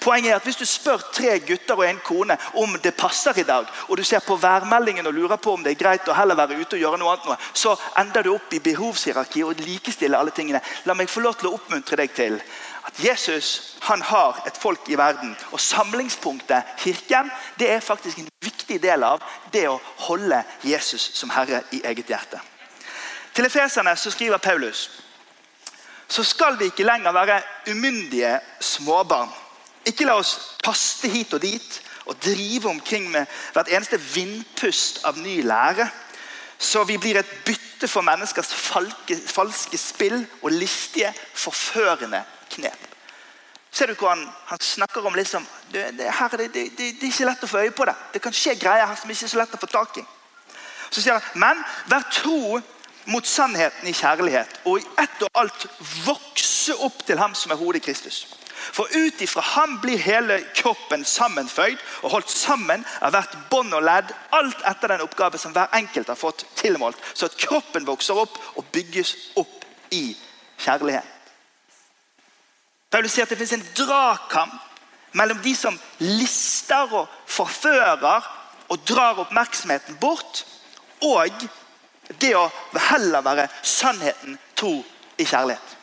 Poenget 0.00 0.30
er 0.30 0.36
at 0.36 0.44
Hvis 0.44 0.56
du 0.56 0.64
spør 0.64 0.96
tre 1.12 1.40
gutter 1.40 1.74
og 1.74 1.88
en 1.88 2.00
kone 2.04 2.36
om 2.54 2.78
det 2.82 2.94
passer 2.94 3.38
i 3.38 3.42
dag, 3.42 3.66
og 3.88 3.96
du 3.96 4.04
ser 4.04 4.18
på 4.18 4.36
værmeldingen 4.36 5.06
og 5.06 5.14
lurer 5.14 5.36
på 5.36 5.52
om 5.52 5.64
det 5.64 5.72
er 5.72 5.82
greit 5.84 6.08
å 6.08 6.14
heller 6.14 6.38
være 6.38 6.58
ute 6.60 6.76
og 6.76 6.80
gjøre 6.80 6.98
noe 6.98 7.16
annet, 7.16 7.48
så 7.52 7.74
ender 7.98 8.22
du 8.22 8.34
opp 8.34 8.52
i 8.54 8.62
behovshierarkiet 8.62 9.46
og 9.46 9.60
likestiller 9.66 10.18
alle 10.18 10.30
tingene. 10.30 10.60
La 10.84 10.94
meg 10.94 11.10
få 11.10 11.20
lov 11.20 11.38
til 11.38 11.50
å 11.50 11.54
oppmuntre 11.58 11.98
deg 11.98 12.14
til 12.14 12.38
at 12.88 13.00
Jesus 13.04 13.76
han 13.80 14.02
har 14.02 14.42
et 14.46 14.56
folk 14.56 14.88
i 14.88 14.96
verden. 14.98 15.36
Og 15.52 15.60
samlingspunktet, 15.60 16.62
kirken, 16.78 17.30
det 17.58 17.70
er 17.72 17.80
faktisk 17.80 18.18
en 18.18 18.30
viktig 18.42 18.78
del 18.82 19.04
av 19.04 19.24
det 19.52 19.66
å 19.68 19.80
holde 20.06 20.42
Jesus 20.64 21.10
som 21.18 21.30
herre 21.34 21.62
i 21.72 21.82
eget 21.84 22.08
hjerte. 22.08 22.40
Til 23.34 23.46
Efeserne 23.46 23.96
så 23.96 24.10
skriver 24.10 24.38
Paulus 24.38 24.88
så 26.08 26.24
skal 26.24 26.56
vi 26.58 26.70
ikke 26.70 26.86
lenger 26.88 27.12
være 27.12 27.42
umyndige 27.68 28.38
småbarn. 28.60 29.28
Ikke 29.88 30.06
la 30.08 30.18
oss 30.20 30.36
paste 30.64 31.08
hit 31.10 31.32
og 31.36 31.42
dit 31.42 31.78
og 32.08 32.16
drive 32.24 32.70
omkring 32.70 33.10
med 33.12 33.26
hvert 33.52 33.70
eneste 33.72 34.00
vindpust 34.00 35.02
av 35.08 35.18
ny 35.20 35.40
lære. 35.44 35.88
Så 36.58 36.82
vi 36.84 36.96
blir 36.98 37.20
et 37.20 37.34
bytte 37.46 37.88
for 37.88 38.02
menneskers 38.02 38.50
falske, 38.54 39.16
falske 39.26 39.78
spill 39.78 40.18
og 40.42 40.50
listige, 40.52 41.12
forførende 41.34 42.24
knep. 42.50 42.86
Ser 43.70 43.86
du 43.86 43.94
hvor 43.94 44.08
han, 44.10 44.60
snakker 44.60 45.06
om? 45.06 45.14
liksom, 45.14 45.46
det, 45.72 45.98
det, 45.98 46.12
her, 46.18 46.28
det, 46.28 46.52
det, 46.54 46.86
er 46.86 47.04
ikke 47.10 47.28
lett 47.28 47.44
å 47.44 47.50
få 47.50 47.60
øye 47.62 47.76
på 47.76 47.84
det. 47.84 47.94
Det 48.12 48.22
kan 48.24 48.34
skje 48.34 48.56
greier 48.58 48.88
her 48.88 48.96
som 48.96 49.10
ikke 49.12 49.28
er 49.28 49.32
så 49.34 49.38
lett 49.38 49.54
å 49.54 49.60
få 49.60 49.68
tak 49.70 50.00
i. 50.00 50.04
Så 50.90 51.04
sier 51.04 51.18
han, 51.18 51.38
Men 51.38 51.60
vær 51.86 52.08
tro 52.10 52.58
mot 53.08 53.26
sannheten 53.26 53.88
i 53.88 53.94
kjærlighet, 53.96 54.60
og 54.64 54.80
i 54.80 54.88
ett 55.04 55.22
og 55.24 55.40
alt 55.40 55.68
vokse 56.04 56.74
opp 56.84 57.04
til 57.06 57.20
ham 57.20 57.36
som 57.36 57.52
er 57.52 57.60
hodet 57.60 57.84
Kristus. 57.84 58.24
For 58.72 58.88
ut 58.94 59.20
ifra 59.24 59.42
ham 59.54 59.78
blir 59.82 60.00
hele 60.02 60.38
kroppen 60.56 61.04
sammenføyd 61.04 61.78
og 62.02 62.12
holdt 62.12 62.32
sammen 62.32 62.84
av 63.00 63.14
hvert 63.14 63.36
bånd 63.50 63.74
og 63.74 63.84
ledd, 63.86 64.12
alt 64.36 64.64
etter 64.68 64.94
den 64.94 65.04
oppgave 65.04 65.40
som 65.40 65.54
hver 65.56 65.72
enkelt 65.78 66.10
har 66.12 66.18
fått 66.18 66.44
tilmålt, 66.58 66.98
så 67.14 67.28
at 67.28 67.38
kroppen 67.40 67.86
vokser 67.88 68.18
opp 68.18 68.38
og 68.56 68.66
bygges 68.74 69.14
opp 69.40 69.64
i 69.94 70.12
kjærlighet. 70.58 71.14
Paulus 72.90 73.12
sier 73.12 73.26
at 73.26 73.32
det 73.32 73.38
finnes 73.40 73.58
en 73.58 73.68
dragkamp 73.76 75.16
mellom 75.18 75.40
de 75.44 75.54
som 75.56 75.76
lister 76.00 76.92
og 76.94 77.08
forfører 77.28 78.28
og 78.68 78.84
drar 78.88 79.20
oppmerksomheten 79.24 79.96
bort, 80.00 80.44
og 81.04 81.48
Det 82.20 82.30
å 82.32 82.46
heller 82.88 83.20
være 83.20 83.48
sannheten 83.62 84.38
tro 84.56 84.78
i 85.20 85.26
kjærlighet. 85.28 85.77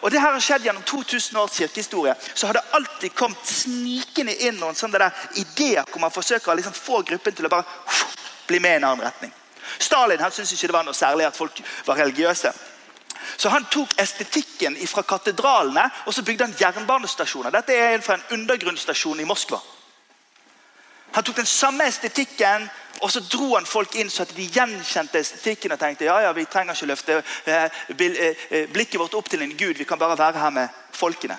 Og 0.00 0.10
det 0.10 0.20
her 0.20 0.32
har 0.32 0.42
skjedd 0.44 0.64
Gjennom 0.64 0.82
2000 0.86 1.36
års 1.40 1.58
kirkehistorie 1.58 2.14
så 2.34 2.46
har 2.46 2.58
det 2.58 2.64
alltid 2.76 3.14
kommet 3.14 3.46
snikende 3.46 4.34
inn 4.46 4.58
noen 4.60 4.78
sånne 4.78 5.00
der 5.00 5.28
ideer 5.40 5.84
hvor 5.90 6.02
man 6.02 6.14
forsøker 6.14 6.52
å 6.52 6.56
liksom 6.58 6.76
få 6.76 7.02
gruppen 7.08 7.36
til 7.36 7.48
å 7.48 7.52
bare 7.52 7.66
bli 8.46 8.60
med 8.60 8.76
i 8.76 8.80
en 8.80 8.88
annen 8.90 9.06
retning. 9.06 9.32
Stalin 9.78 10.20
han 10.20 10.32
syntes 10.32 10.52
ikke 10.56 10.70
det 10.70 10.76
var 10.78 10.86
noe 10.86 10.96
særlig 10.96 11.26
at 11.28 11.36
folk 11.36 11.62
var 11.86 12.00
religiøse. 12.02 12.52
Så 13.36 13.48
Han 13.48 13.66
tok 13.70 13.94
estetikken 14.00 14.76
fra 14.88 15.02
katedralene 15.02 15.84
og 16.06 16.14
så 16.14 16.22
bygde 16.22 16.44
han 16.44 16.56
jernbanestasjoner. 16.58 17.52
Dette 17.54 17.76
er 17.76 18.00
fra 18.04 18.18
en 18.18 18.40
undergrunnsstasjon 18.40 19.20
i 19.20 19.28
Moskva. 19.28 19.60
Han 21.12 21.24
tok 21.24 21.36
den 21.36 21.48
samme 21.48 21.86
estetikken 21.88 22.68
og 23.00 23.10
så 23.12 23.20
dro 23.20 23.54
han 23.54 23.66
folk 23.66 23.94
inn 23.96 24.10
så 24.10 24.24
at 24.26 24.34
de 24.36 24.46
gjenkjente 24.52 25.20
estetikken 25.20 25.72
og 25.72 25.80
tenkte 25.80 26.08
ja, 26.08 26.18
ja, 26.26 26.32
vi 26.36 26.44
trenger 26.50 26.76
ikke 26.76 26.90
løfte 26.90 27.20
eh, 27.48 27.80
eh, 27.88 28.66
blikket 28.72 29.00
vårt 29.00 29.16
opp 29.16 29.30
til 29.30 29.42
en 29.42 29.56
gud. 29.56 29.78
Vi 29.78 29.88
kan 29.88 29.98
bare 29.98 30.18
være 30.18 30.42
her 30.42 30.50
med 30.54 30.68
folkene. 30.92 31.38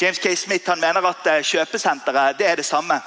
James 0.00 0.18
K. 0.18 0.36
Smith 0.36 0.68
han 0.68 0.80
mener 0.80 1.08
at 1.08 1.30
eh, 1.32 1.42
kjøpesenteret 1.44 2.38
det 2.38 2.50
er 2.50 2.60
det 2.60 2.68
samme. 2.68 3.00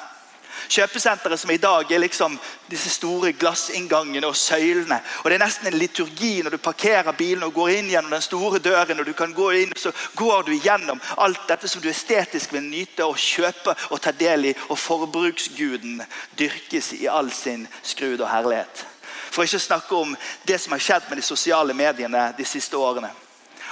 Kjøpesenteret 0.69 1.39
som 1.39 1.51
i 1.51 1.57
dag 1.57 1.91
er 1.91 2.01
liksom 2.01 2.37
disse 2.69 2.89
store 2.89 3.31
glassinngangene 3.33 4.27
og 4.27 4.35
søylene. 4.37 4.99
Og 5.23 5.29
Det 5.29 5.35
er 5.35 5.45
nesten 5.45 5.67
en 5.67 5.79
liturgi 5.79 6.41
når 6.43 6.51
du 6.51 6.57
parkerer 6.57 7.11
bilen 7.11 7.43
og 7.43 7.53
går 7.53 7.69
inn 7.69 7.89
gjennom 7.89 8.11
den 8.11 8.21
store 8.21 8.59
døren. 8.59 8.99
og 8.99 9.05
du 9.05 9.13
kan 9.13 9.33
gå 9.33 9.51
inn, 9.51 9.73
Så 9.75 9.91
går 10.15 10.43
du 10.43 10.51
igjennom 10.51 11.01
alt 11.17 11.47
dette 11.47 11.67
som 11.67 11.81
du 11.81 11.89
estetisk 11.89 12.53
vil 12.53 12.63
nyte 12.63 13.05
og 13.05 13.17
kjøpe 13.17 13.75
og 13.89 14.01
ta 14.01 14.11
del 14.11 14.45
i. 14.45 14.55
Og 14.69 14.79
forbruksguden 14.79 16.01
dyrkes 16.37 16.93
i 16.93 17.07
all 17.07 17.31
sin 17.31 17.67
skrud 17.83 18.19
og 18.19 18.29
herlighet. 18.29 18.85
For 19.31 19.43
ikke 19.43 19.57
å 19.57 19.59
snakke 19.59 19.95
om 19.95 20.17
det 20.43 20.61
som 20.61 20.71
har 20.71 20.79
skjedd 20.79 21.09
med 21.09 21.17
de 21.17 21.21
sosiale 21.21 21.73
mediene 21.73 22.33
de 22.37 22.45
siste 22.45 22.77
årene. 22.77 23.09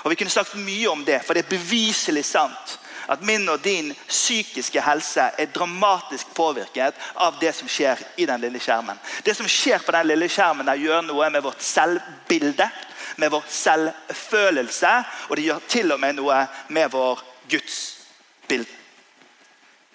Og 0.04 0.10
Vi 0.10 0.16
kunne 0.16 0.30
sagt 0.30 0.56
mye 0.56 0.90
om 0.90 1.06
det, 1.06 1.22
for 1.26 1.34
det 1.34 1.46
er 1.46 1.58
beviselig 1.58 2.26
sant 2.26 2.80
at 3.08 3.22
min 3.22 3.50
og 3.50 3.64
din 3.64 3.94
psykiske 4.08 4.82
helse 4.82 5.30
er 5.38 5.52
dramatisk 5.54 6.34
påvirket 6.36 6.96
av 7.16 7.40
det 7.42 7.54
som 7.56 7.70
skjer 7.72 8.02
i 8.18 8.26
den 8.26 8.42
lille 8.42 8.60
skjermen. 8.60 9.00
Det 9.26 9.36
som 9.38 9.48
skjer 9.48 9.84
på 9.84 9.96
den 9.96 10.08
lille 10.08 10.30
skjermen, 10.30 10.68
der 10.68 10.82
gjør 10.82 11.06
noe 11.08 11.30
med 11.30 11.44
vårt 11.46 11.64
selvbilde, 11.64 12.70
med 13.18 13.32
vår 13.34 13.46
selvfølelse, 13.50 14.94
og 15.30 15.38
det 15.38 15.48
gjør 15.48 15.64
til 15.68 15.92
og 15.96 16.00
med 16.00 16.20
noe 16.20 16.44
med 16.70 16.92
vår 16.92 17.24
gudsbilde. 17.50 18.74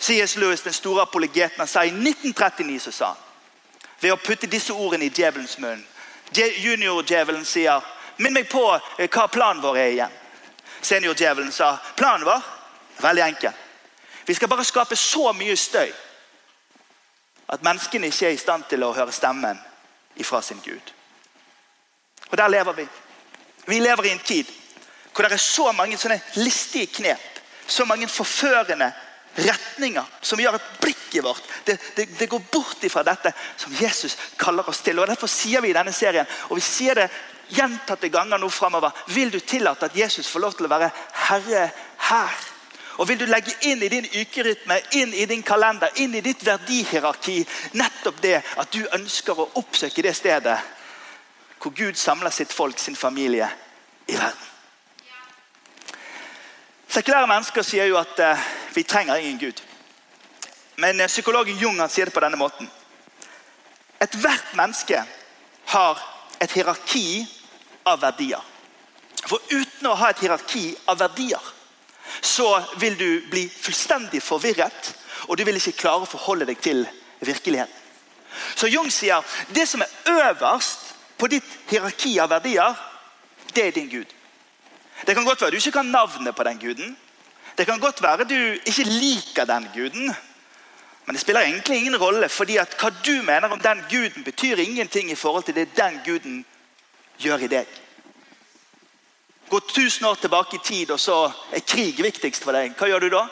C.S. 0.02 0.36
Lewis, 0.36 0.64
den 0.64 0.72
store 0.72 1.02
apologeten, 1.02 1.66
sa 1.66 1.84
i 1.84 1.92
1939 1.94 2.80
så 2.88 2.92
sa 2.92 3.12
ved 4.02 4.10
å 4.10 4.18
putte 4.18 4.50
disse 4.50 4.74
ordene 4.74 5.06
i 5.06 5.14
djevelens 5.14 5.60
munn 5.62 5.84
Junior-djevelen 6.34 7.44
sier, 7.44 7.80
'Minn 8.16 8.32
meg 8.32 8.48
på 8.48 8.80
eh, 8.98 9.08
hva 9.08 9.28
planen 9.28 9.62
vår 9.62 9.76
er 9.76 9.90
igjen.' 9.92 10.18
Senior-djevelen 10.80 11.52
sa, 11.52 11.76
'Planen 11.96 12.24
vår 12.24 12.42
Veldig 13.02 13.22
enkel. 13.22 13.52
Vi 14.26 14.34
skal 14.34 14.48
bare 14.48 14.64
skape 14.64 14.96
så 14.96 15.32
mye 15.34 15.56
støy 15.56 15.90
at 17.52 17.62
menneskene 17.62 18.08
ikke 18.08 18.26
er 18.30 18.36
i 18.36 18.40
stand 18.40 18.64
til 18.70 18.84
å 18.86 18.92
høre 18.94 19.12
stemmen 19.12 19.58
ifra 20.16 20.40
sin 20.42 20.60
Gud. 20.64 20.92
Og 22.30 22.36
Der 22.38 22.48
lever 22.48 22.72
vi. 22.72 22.88
Vi 23.66 23.80
lever 23.80 24.04
i 24.04 24.12
en 24.12 24.26
tid 24.26 24.46
hvor 25.12 25.26
det 25.26 25.36
er 25.36 25.44
så 25.44 25.72
mange 25.76 25.98
sånne 26.00 26.20
listige 26.40 26.86
knep, 26.86 27.40
så 27.66 27.84
mange 27.84 28.08
forførende 28.08 28.88
retninger 29.36 30.08
som 30.24 30.40
gjør 30.40 30.56
at 30.56 30.70
blikket 30.80 31.24
vårt 31.24 31.44
det, 31.66 31.76
det, 31.96 32.06
det 32.18 32.28
går 32.28 32.40
bort 32.52 32.84
ifra 32.84 33.02
dette 33.04 33.32
som 33.56 33.74
Jesus 33.76 34.16
kaller 34.40 34.68
oss 34.68 34.80
til. 34.80 34.98
Og 34.98 35.06
Derfor 35.08 35.28
sier 35.28 35.60
vi 35.60 35.72
i 35.72 35.76
denne 35.76 35.92
serien, 35.92 36.28
og 36.48 36.56
vi 36.56 36.64
sier 36.64 36.96
det 36.96 37.10
gjentatte 37.52 38.08
ganger 38.12 38.40
nå 38.40 38.48
framover, 38.48 38.96
vil 39.12 39.32
du 39.32 39.40
tillate 39.40 39.90
at 39.90 39.96
Jesus 39.96 40.28
får 40.32 40.40
lov 40.46 40.56
til 40.56 40.68
å 40.68 40.72
være 40.72 40.90
herre 41.28 41.68
her? 42.08 42.51
Og 42.96 43.08
Vil 43.08 43.20
du 43.20 43.24
legge 43.26 43.54
inn 43.60 43.82
i 43.82 43.88
din 43.88 44.06
ukerytme, 44.20 44.80
inn 44.92 45.14
i 45.14 45.24
din 45.26 45.42
kalender, 45.42 45.88
inn 45.96 46.14
i 46.14 46.20
ditt 46.20 46.44
verdihierarki 46.44 47.40
nettopp 47.72 48.20
det 48.22 48.42
at 48.42 48.72
du 48.72 48.84
ønsker 48.92 49.38
å 49.38 49.50
oppsøke 49.60 50.02
det 50.02 50.14
stedet 50.16 50.58
hvor 51.62 51.72
Gud 51.78 51.94
samler 51.94 52.30
sitt 52.30 52.52
folk, 52.52 52.78
sin 52.78 52.96
familie, 52.96 53.48
i 54.08 54.16
verden. 54.16 54.48
Sekulære 56.88 57.26
mennesker 57.26 57.62
sier 57.62 57.86
jo 57.86 57.96
at 58.00 58.18
uh, 58.18 58.40
vi 58.74 58.82
trenger 58.82 59.16
ingen 59.16 59.38
Gud. 59.38 59.62
Men 60.76 61.00
uh, 61.00 61.06
psykologen 61.06 61.56
Jung 61.56 61.78
sier 61.88 62.10
det 62.10 62.14
på 62.14 62.20
denne 62.20 62.36
måten. 62.36 62.68
Ethvert 64.02 64.56
menneske 64.58 65.04
har 65.70 66.02
et 66.42 66.52
hierarki 66.52 67.22
av 67.86 68.02
verdier. 68.02 68.42
For 69.22 69.38
uten 69.54 69.86
å 69.86 69.94
ha 70.02 70.10
et 70.10 70.20
hierarki 70.20 70.66
av 70.90 70.98
verdier 70.98 71.51
så 72.20 72.64
vil 72.78 72.98
du 72.98 73.08
bli 73.30 73.46
fullstendig 73.48 74.22
forvirret, 74.22 74.94
og 75.28 75.38
du 75.38 75.44
vil 75.44 75.56
ikke 75.56 75.78
klare 75.84 76.06
å 76.06 76.10
forholde 76.10 76.48
deg 76.48 76.60
til 76.62 76.84
virkeligheten. 77.20 77.78
Så 78.56 78.66
Jung 78.72 78.88
sier 78.90 79.20
det 79.52 79.66
som 79.68 79.82
er 79.84 79.92
øverst 80.08 80.92
på 81.20 81.28
ditt 81.28 81.48
hierarki 81.70 82.16
av 82.20 82.32
verdier, 82.32 82.76
det 83.54 83.66
er 83.66 83.74
din 83.76 83.90
Gud. 83.90 84.08
Det 85.06 85.14
kan 85.14 85.24
godt 85.24 85.42
være 85.42 85.50
du 85.50 85.60
ikke 85.60 85.78
kan 85.78 85.90
navnet 85.92 86.34
på 86.34 86.44
den 86.46 86.58
guden. 86.58 86.96
Det 87.58 87.66
kan 87.66 87.80
godt 87.80 88.02
være 88.02 88.24
du 88.24 88.38
ikke 88.64 88.84
liker 88.84 89.44
den 89.44 89.68
guden. 89.74 90.14
Men 91.04 91.14
det 91.14 91.20
spiller 91.20 91.40
egentlig 91.40 91.76
ingen 91.76 91.96
rolle, 91.96 92.28
fordi 92.28 92.56
at 92.56 92.76
hva 92.80 92.92
du 93.04 93.22
mener 93.22 93.50
om 93.50 93.60
den 93.60 93.82
guden, 93.90 94.24
betyr 94.24 94.56
ingenting 94.56 95.10
i 95.10 95.18
forhold 95.18 95.44
til 95.44 95.54
det 95.54 95.76
den 95.76 96.00
guden 96.06 96.44
gjør 97.18 97.44
i 97.44 97.50
deg. 97.50 97.66
Gå 99.52 99.58
1000 99.58 100.06
år 100.08 100.14
tilbake 100.14 100.56
i 100.56 100.64
tid, 100.64 100.90
og 100.90 101.00
så 101.00 101.32
er 101.52 101.60
krig 101.60 101.98
viktigst 102.00 102.40
for 102.40 102.56
deg. 102.56 102.72
Hva 102.72 102.86
gjør 102.88 103.04
du 103.04 103.08
da? 103.12 103.26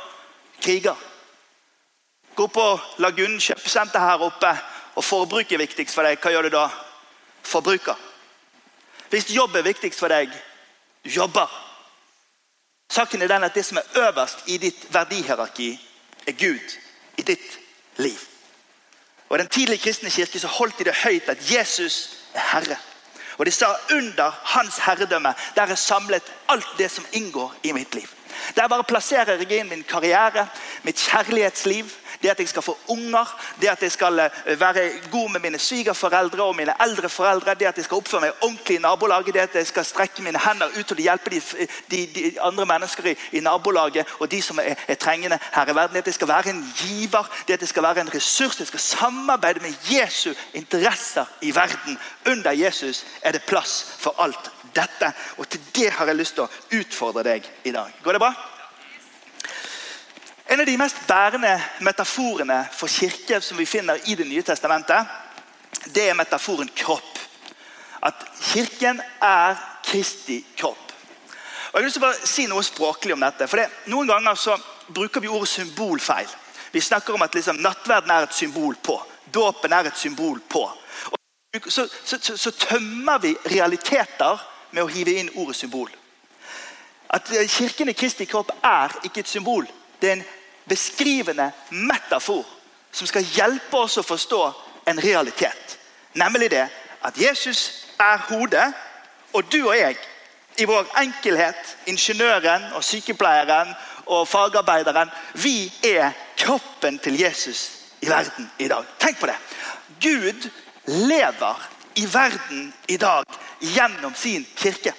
Kriger. 0.60 0.98
Gå 2.36 2.44
på 2.52 2.64
Lagunen 3.00 3.40
kjøpesenter 3.40 4.04
her 4.04 4.24
oppe, 4.26 4.50
og 5.00 5.04
forbruk 5.04 5.52
er 5.52 5.62
viktigst 5.62 5.96
for 5.96 6.04
deg. 6.04 6.20
Hva 6.20 6.34
gjør 6.34 6.50
du 6.50 6.56
da? 6.58 6.66
Forbruker. 7.40 7.96
Hvis 9.08 9.30
jobb 9.32 9.56
er 9.56 9.64
viktigst 9.64 9.96
for 9.96 10.12
deg, 10.12 10.28
du 11.00 11.08
jobber. 11.08 11.48
Saken 12.92 13.24
er 13.24 13.32
den 13.32 13.48
at 13.48 13.56
det 13.56 13.64
som 13.64 13.80
er 13.80 14.04
øverst 14.04 14.44
i 14.52 14.60
ditt 14.60 14.84
verdihierarki, 14.92 15.70
er 16.26 16.36
Gud 16.36 16.76
i 17.16 17.24
ditt 17.32 17.58
liv. 17.96 18.20
Og 19.30 19.38
I 19.38 19.40
den 19.40 19.48
tidlige 19.48 19.86
kristne 19.86 20.12
kirke 20.12 20.44
så 20.44 20.52
holdt 20.52 20.78
de 20.78 20.90
det 20.92 21.00
høyt 21.00 21.32
at 21.32 21.48
Jesus 21.48 22.10
er 22.34 22.44
Herre. 22.52 22.76
Og 23.40 23.46
de 23.46 23.52
sa 23.56 23.70
under 23.96 24.34
hans 24.44 24.78
herredømme 24.84 25.32
der 25.56 25.70
er 25.72 25.78
samlet 25.80 26.32
alt 26.48 26.74
det 26.78 26.90
som 26.92 27.06
inngår 27.16 27.54
i 27.62 27.72
mitt 27.72 27.94
liv. 27.94 28.08
Der 28.56 28.68
bare 28.68 28.84
plasserer 28.84 29.40
jeg 29.40 29.60
inn 29.60 29.70
min 29.70 29.84
karriere, 29.88 30.46
mitt 30.84 31.00
kjærlighetsliv, 31.00 31.88
det 32.22 32.28
at 32.28 32.40
jeg 32.40 32.48
skal 32.48 32.62
få 32.62 32.78
unger, 32.88 33.40
det 33.60 33.68
at 33.68 33.82
jeg 33.82 33.92
skal 33.92 34.18
eh, 34.18 34.60
være 34.60 34.90
god 35.10 35.30
med 35.30 35.40
mine 35.40 35.58
svigerforeldre 35.58 36.42
og 36.42 36.56
mine 36.56 36.74
eldre 36.82 37.08
foreldre, 37.08 37.54
det 37.54 37.66
at 37.66 37.76
jeg 37.76 37.84
skal 37.84 37.96
oppføre 37.96 38.20
meg 38.20 38.42
ordentlig 38.42 38.76
i 38.76 38.82
nabolaget, 38.82 39.34
det 39.34 39.40
at 39.40 39.54
jeg 39.54 39.66
skal 39.66 39.84
strekke 39.84 40.22
mine 40.22 40.40
hender 40.44 40.68
ut 40.78 40.92
og 40.92 40.98
hjelpe 40.98 41.30
de, 41.30 41.40
de, 41.90 42.06
de, 42.14 42.40
andre 42.40 42.66
mennesker 42.66 43.06
i, 43.12 43.16
i, 43.32 43.40
nabolaget 43.40 44.06
og 44.18 44.30
de 44.30 44.42
som 44.42 44.58
er, 44.62 44.74
er, 44.88 44.94
trengende 44.94 45.38
her 45.52 45.72
i 45.72 45.74
verden. 45.74 45.94
Det 45.94 46.04
at 46.04 46.06
jeg 46.06 46.14
skal 46.14 46.28
være 46.28 46.50
en 46.50 46.74
giver, 46.76 47.30
det 47.48 47.54
at 47.54 47.60
jeg 47.60 47.68
skal 47.68 47.82
være 47.82 48.00
en 48.00 48.14
ressurs, 48.14 48.58
jeg 48.58 48.66
skal 48.66 48.80
samarbeide 48.80 49.60
med 49.60 49.74
Jesu 49.92 50.32
interesser 50.54 51.24
i 51.42 51.54
verden. 51.54 51.98
Under 52.26 52.52
Jesus 52.52 53.04
er 53.22 53.32
det 53.32 53.42
plass 53.42 53.96
for 53.98 54.14
alt 54.18 54.50
dette. 54.74 55.12
Og 55.36 55.48
til 55.48 55.60
det 55.74 55.90
har 55.92 56.06
jeg 56.06 56.16
lyst 56.16 56.38
til 56.38 56.46
å 56.46 56.80
utfordre 56.80 57.24
deg 57.26 57.52
i 57.64 57.74
dag. 57.74 57.92
Går 58.04 58.18
det 58.18 58.22
bra? 58.22 58.34
En 60.50 60.60
av 60.60 60.66
de 60.66 60.78
mest 60.78 60.96
bærende 61.06 61.52
metaforene 61.78 62.64
for 62.74 62.90
kirke 62.90 63.36
som 63.40 63.58
vi 63.58 63.68
finner 63.70 64.00
i 64.10 64.16
Det 64.18 64.24
nye 64.26 64.42
testamentet, 64.42 65.06
det 65.94 66.08
er 66.10 66.16
metaforen 66.18 66.70
kropp. 66.74 67.18
At 68.02 68.24
kirken 68.42 68.98
er 69.22 69.54
Kristi 69.84 70.40
kropp. 70.58 70.90
Og 71.72 71.78
jeg 71.78 71.84
vil 71.84 72.02
bare 72.02 72.26
si 72.26 72.48
noe 72.50 72.64
språklig 72.66 73.14
om 73.14 73.22
dette. 73.22 73.46
for 73.46 73.56
det, 73.62 73.68
Noen 73.86 74.08
ganger 74.08 74.34
så 74.34 74.56
bruker 74.88 75.20
vi 75.20 75.28
ordet 75.28 75.48
symbol 75.48 76.00
feil. 76.00 76.26
Vi 76.72 76.80
snakker 76.80 77.14
om 77.14 77.22
at 77.22 77.34
liksom, 77.34 77.62
nattverden 77.62 78.10
er 78.10 78.22
et 78.22 78.34
symbol 78.34 78.74
på. 78.74 78.98
Dåpen 79.34 79.72
er 79.72 79.86
et 79.86 79.98
symbol 79.98 80.40
på. 80.40 80.64
Og 81.12 81.70
så, 81.70 81.86
så, 82.04 82.18
så, 82.22 82.36
så 82.36 82.50
tømmer 82.50 83.18
vi 83.18 83.36
realiteter 83.46 84.42
med 84.70 84.82
å 84.82 84.90
hive 84.90 85.14
inn 85.14 85.30
ordet 85.36 85.56
symbol. 85.56 85.90
At 87.08 87.30
Kirken 87.46 87.88
i 87.88 87.94
Kristi 87.94 88.26
kropp 88.26 88.50
er 88.62 88.98
ikke 89.04 89.20
et 89.20 89.28
symbol. 89.28 89.70
Det 90.00 90.08
er 90.08 90.12
en 90.18 90.28
beskrivende 90.70 91.50
metafor 91.70 92.46
som 92.92 93.06
skal 93.06 93.26
hjelpe 93.34 93.82
oss 93.84 93.98
å 93.98 94.06
forstå 94.06 94.40
en 94.90 95.02
realitet. 95.02 95.76
Nemlig 96.18 96.50
det 96.54 96.66
at 97.06 97.18
Jesus 97.18 97.86
er 97.98 98.22
hodet, 98.28 98.66
og 99.32 99.46
du 99.52 99.60
og 99.62 99.76
jeg 99.78 99.98
i 100.58 100.66
vår 100.66 100.88
enkelhet, 101.00 101.76
ingeniøren 101.90 102.72
og 102.74 102.84
sykepleieren 102.84 103.70
og 104.10 104.26
fagarbeideren, 104.28 105.10
vi 105.34 105.72
er 105.86 106.10
kroppen 106.38 106.98
til 106.98 107.20
Jesus 107.20 107.68
i 108.02 108.08
verden 108.10 108.50
i 108.58 108.68
dag. 108.68 108.86
Tenk 108.98 109.20
på 109.20 109.30
det. 109.30 109.36
Gud 110.00 110.48
lever 110.86 111.68
i 111.94 112.06
verden 112.12 112.72
i 112.88 112.96
dag 112.96 113.24
gjennom 113.60 114.14
sin 114.14 114.46
kirke. 114.56 114.94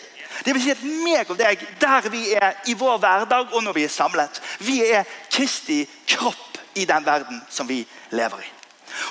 Det 0.46 0.54
vil 0.56 0.64
si 0.64 0.72
at 0.74 0.84
meg 0.84 1.30
og 1.30 1.38
deg, 1.38 1.60
der 1.82 2.08
vi 2.10 2.32
er 2.34 2.56
i 2.68 2.74
vår 2.78 2.98
hverdag 3.02 3.54
og 3.54 3.64
når 3.64 3.76
vi 3.78 3.84
er 3.86 3.94
samlet, 3.94 4.42
vi 4.60 4.80
er 4.86 5.04
Kristi 5.32 5.84
kropp 6.08 6.60
i 6.76 6.86
den 6.86 7.06
verden 7.06 7.42
som 7.50 7.68
vi 7.68 7.86
lever 8.12 8.44
i. 8.44 8.50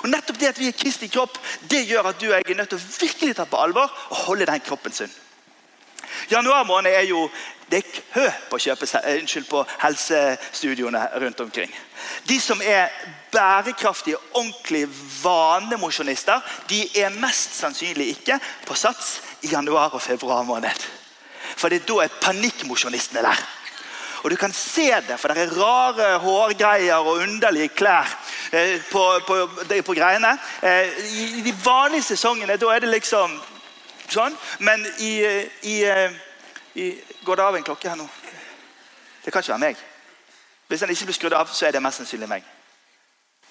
Og 0.03 0.09
nettopp 0.09 0.39
Det 0.39 0.47
at 0.47 0.59
vi 0.59 0.67
er 0.67 0.77
Kristi 0.77 1.07
kropp, 1.07 1.37
det 1.69 1.85
gjør 1.87 2.11
at 2.11 2.21
du 2.21 2.27
og 2.29 2.33
jeg 2.33 2.49
er 2.49 2.55
nødt 2.55 2.69
til 2.69 2.77
å 2.77 2.89
virkelig 2.99 3.35
ta 3.35 3.45
på 3.45 3.57
alvor 3.57 3.89
og 4.09 4.17
holde 4.27 4.45
den 4.45 4.61
kroppen 4.65 4.93
sunn. 4.93 5.11
Januar 6.31 6.63
måned 6.63 6.91
er 6.91 7.07
jo 7.09 7.29
det 7.71 7.77
er 7.77 8.01
kø 8.13 8.25
på, 8.49 8.57
eh, 8.67 9.19
unnskyld, 9.21 9.45
på 9.47 9.65
helsestudioene 9.79 11.07
rundt 11.21 11.39
omkring. 11.39 11.71
De 12.27 12.39
som 12.39 12.61
er 12.63 12.89
bærekraftige, 13.31 14.17
ordentlige 14.33 14.89
vanemosjonister, 15.23 16.41
de 16.69 16.99
er 16.99 17.09
mest 17.09 17.55
sannsynlig 17.55 18.07
ikke 18.07 18.39
på 18.67 18.75
sats 18.75 19.21
i 19.41 19.47
januar 19.47 19.89
og 19.93 20.01
februar 20.01 20.43
måned. 20.43 20.83
For 21.57 21.69
det 21.69 21.81
er 21.81 21.87
da 21.87 22.07
panikkmosjonistene 22.21 23.19
er 23.19 23.23
der. 23.23 23.47
Og 24.21 24.31
du 24.31 24.35
kan 24.37 24.53
se 24.53 24.91
det, 25.07 25.17
for 25.19 25.33
det 25.33 25.43
er 25.43 25.55
rare 25.57 26.17
hårgreier 26.21 26.95
og 26.95 27.23
underlige 27.23 27.67
klær 27.73 28.09
eh, 28.53 28.77
på, 28.91 29.05
på, 29.27 29.37
på, 29.85 29.93
greiene. 29.97 30.35
Eh, 30.61 30.99
I 31.37 31.41
de 31.41 31.55
vanlige 31.65 32.11
sesongene 32.13 32.57
da 32.61 32.69
er 32.75 32.83
det 32.83 32.91
liksom 32.91 33.33
sånn. 34.11 34.37
Men 34.59 34.85
i, 34.99 35.13
i, 35.61 35.77
i 36.75 36.91
Går 37.25 37.37
det 37.37 37.43
av 37.45 37.55
en 37.55 37.63
klokke 37.63 37.89
her 37.89 37.97
nå? 37.97 38.07
Det 39.21 39.33
kan 39.33 39.43
ikke 39.43 39.53
være 39.53 39.61
meg. 39.61 39.81
Hvis 40.67 40.81
den 40.81 40.89
ikke 40.89 41.05
blir 41.05 41.17
skrudd 41.17 41.33
av, 41.37 41.49
så 41.53 41.67
er 41.67 41.75
det 41.75 41.81
mest 41.83 42.01
sannsynlig 42.01 42.29
meg. 42.29 42.45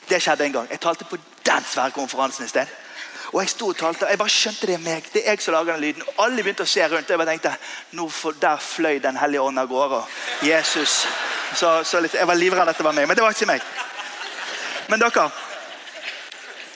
Det 0.09 0.19
skjedde 0.23 0.47
en 0.49 0.57
gang. 0.57 0.71
Jeg 0.71 0.81
talte 0.83 1.07
på 1.07 1.19
den 1.47 1.67
svære 1.71 1.95
konferansen 1.95 2.45
i 2.45 2.49
sted. 2.51 2.67
Og 3.33 3.41
Jeg 3.41 3.49
sto 3.49 3.69
og 3.69 3.77
talte, 3.77 4.07
jeg 4.11 4.19
bare 4.19 4.33
skjønte 4.35 4.67
det 4.67 4.75
er 4.75 4.83
meg. 4.83 5.05
Det 5.13 5.23
er 5.23 5.37
jeg 5.37 5.43
som 5.43 5.55
lager 5.55 5.73
den 5.73 5.85
lyden. 5.85 6.03
Og 6.03 6.25
Alle 6.25 6.43
begynte 6.43 6.67
å 6.67 6.71
se 6.71 6.83
rundt. 6.83 7.05
og 7.05 7.11
Jeg 7.11 7.19
bare 7.19 7.31
tenkte, 7.31 7.57
for, 8.11 8.33
Der 8.33 8.57
fløy 8.57 8.99
Den 9.03 9.17
hellige 9.17 9.41
ånd 9.41 9.59
av 9.59 9.69
gårde. 9.69 10.03
Jesus. 10.43 11.07
Så, 11.55 11.85
så 11.85 12.01
litt, 12.01 12.15
jeg 12.15 12.27
var 12.27 12.35
livredd 12.35 12.67
det 12.67 12.85
var 12.85 12.93
meg, 12.93 13.09
men 13.09 13.17
det 13.17 13.23
var 13.23 13.35
ikke 13.35 13.47
meg. 13.47 13.63
Men 14.89 15.01
dere, 15.01 15.31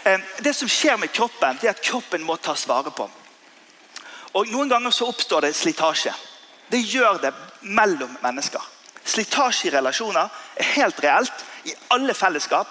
eh, 0.04 0.20
det 0.42 0.54
som 0.54 0.68
skjer 0.68 0.96
med 0.96 1.12
kroppen, 1.12 1.58
det 1.61 1.68
er 1.68 1.75
at 1.75 1.82
kroppen 1.82 2.23
må 2.23 2.37
tas 2.37 2.66
vare 2.68 2.90
på. 2.90 3.08
Og 4.34 4.50
Noen 4.50 4.68
ganger 4.68 4.90
så 4.90 5.06
oppstår 5.06 5.46
det 5.46 5.54
slitasje. 5.54 6.14
Det 6.70 6.80
gjør 6.80 7.20
det 7.23 7.34
mellom 7.61 8.16
mennesker. 8.23 8.62
Slitasje 9.04 9.68
i 9.68 9.75
relasjoner 9.75 10.30
er 10.56 10.73
helt 10.75 11.02
reelt 11.04 11.44
i 11.64 11.75
alle 11.94 12.14
fellesskap, 12.14 12.66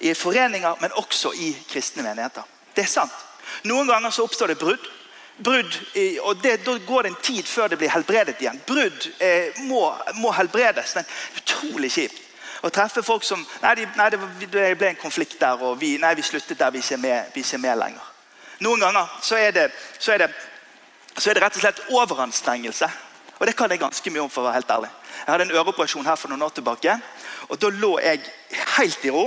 i 0.00 0.14
foreninger, 0.14 0.76
men 0.80 0.92
også 0.92 1.32
i 1.32 1.54
kristne 1.70 2.02
menigheter. 2.02 2.42
Det 2.76 2.84
er 2.84 2.90
sant. 2.90 3.25
Noen 3.62 3.88
ganger 3.88 4.10
så 4.10 4.24
oppstår 4.24 4.52
det 4.52 4.58
brudd. 4.60 4.92
Brudd, 5.36 5.74
og 6.20 6.42
det, 6.42 6.64
Da 6.64 6.78
går 6.78 7.02
det 7.02 7.10
en 7.10 7.22
tid 7.22 7.44
før 7.44 7.68
det 7.68 7.78
blir 7.78 7.92
helbredet 7.92 8.40
igjen. 8.40 8.60
Brudd 8.66 9.10
eh, 9.20 9.58
må, 9.68 9.82
må, 10.14 10.32
helbredes. 10.32 10.94
Men 10.96 11.04
utrolig 11.36 11.92
kjipt 11.92 12.22
å 12.64 12.70
treffe 12.72 13.02
folk 13.04 13.24
som 13.24 13.42
Nei, 13.62 13.74
de, 13.76 13.86
nei 13.98 14.08
det 14.10 14.20
ble 14.48 14.88
en 14.88 15.00
konflikt 15.00 15.38
der, 15.40 15.60
og 15.60 15.76
vi, 15.80 15.96
nei, 16.00 16.14
vi 16.16 16.24
sluttet 16.24 16.58
der. 16.58 16.72
Vi 16.72 16.80
er 16.80 16.86
ikke 16.86 17.02
med, 17.02 17.34
vi 17.34 17.44
er 17.44 17.62
med 17.62 17.80
lenger. 17.82 18.12
Noen 18.64 18.80
ganger 18.80 19.18
så 19.22 19.36
er, 19.36 19.52
det, 19.52 19.66
så, 19.98 20.14
er 20.14 20.24
det, 20.24 20.30
så 21.18 21.30
er 21.30 21.36
det 21.36 21.44
rett 21.44 21.58
og 21.58 21.66
slett 21.66 21.84
overanstrengelse. 21.92 22.88
Og 23.36 23.46
det 23.46 23.56
kan 23.56 23.70
jeg 23.70 23.82
ganske 23.82 24.10
mye 24.10 24.24
om. 24.24 24.32
for 24.32 24.40
å 24.40 24.48
være 24.48 24.62
helt 24.62 24.72
ærlig. 24.72 24.90
Jeg 25.18 25.32
hadde 25.32 25.44
en 25.44 25.56
øreoperasjon 25.58 26.06
her 26.08 26.16
for 26.16 26.32
noen 26.32 26.46
år 26.48 26.56
tilbake. 26.56 26.96
og 27.48 27.60
Da 27.60 27.68
lå 27.68 27.98
jeg 28.00 28.24
helt 28.78 29.04
i 29.04 29.12
ro 29.12 29.26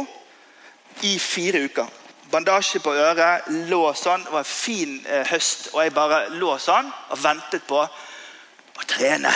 i 1.06 1.20
fire 1.20 1.62
uker 1.70 1.99
bandasje 2.32 2.80
på 2.80 2.94
øret, 2.94 3.48
lå 3.70 3.82
sånn. 3.98 4.24
Det 4.26 4.34
var 4.34 4.44
en 4.44 4.52
fin 4.52 5.00
eh, 5.06 5.26
høst, 5.32 5.70
og 5.74 5.84
jeg 5.84 5.94
bare 5.96 6.22
lå 6.38 6.56
sånn 6.62 6.90
og 7.10 7.24
ventet 7.24 7.66
på 7.68 7.82
å 7.82 8.88
trene. 8.88 9.34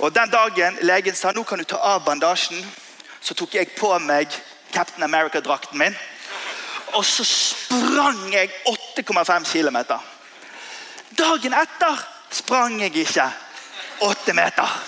Og 0.00 0.12
Den 0.14 0.30
dagen 0.32 0.78
legen 0.80 1.16
sa 1.16 1.32
nå 1.32 1.44
kan 1.44 1.60
du 1.60 1.64
ta 1.68 1.80
av 1.92 2.04
bandasjen, 2.04 2.60
så 3.20 3.36
tok 3.36 3.54
jeg 3.54 3.74
på 3.76 3.92
meg 4.00 4.32
Captain 4.72 5.04
America-drakten 5.04 5.78
min. 5.78 5.96
Og 6.96 7.04
så 7.04 7.24
sprang 7.24 8.22
jeg 8.32 8.50
8,5 8.96 9.50
km. 9.52 9.78
Dagen 11.18 11.54
etter 11.54 12.00
sprang 12.32 12.80
jeg 12.80 12.96
ikke 12.96 13.28
8 14.06 14.34
meter. 14.34 14.80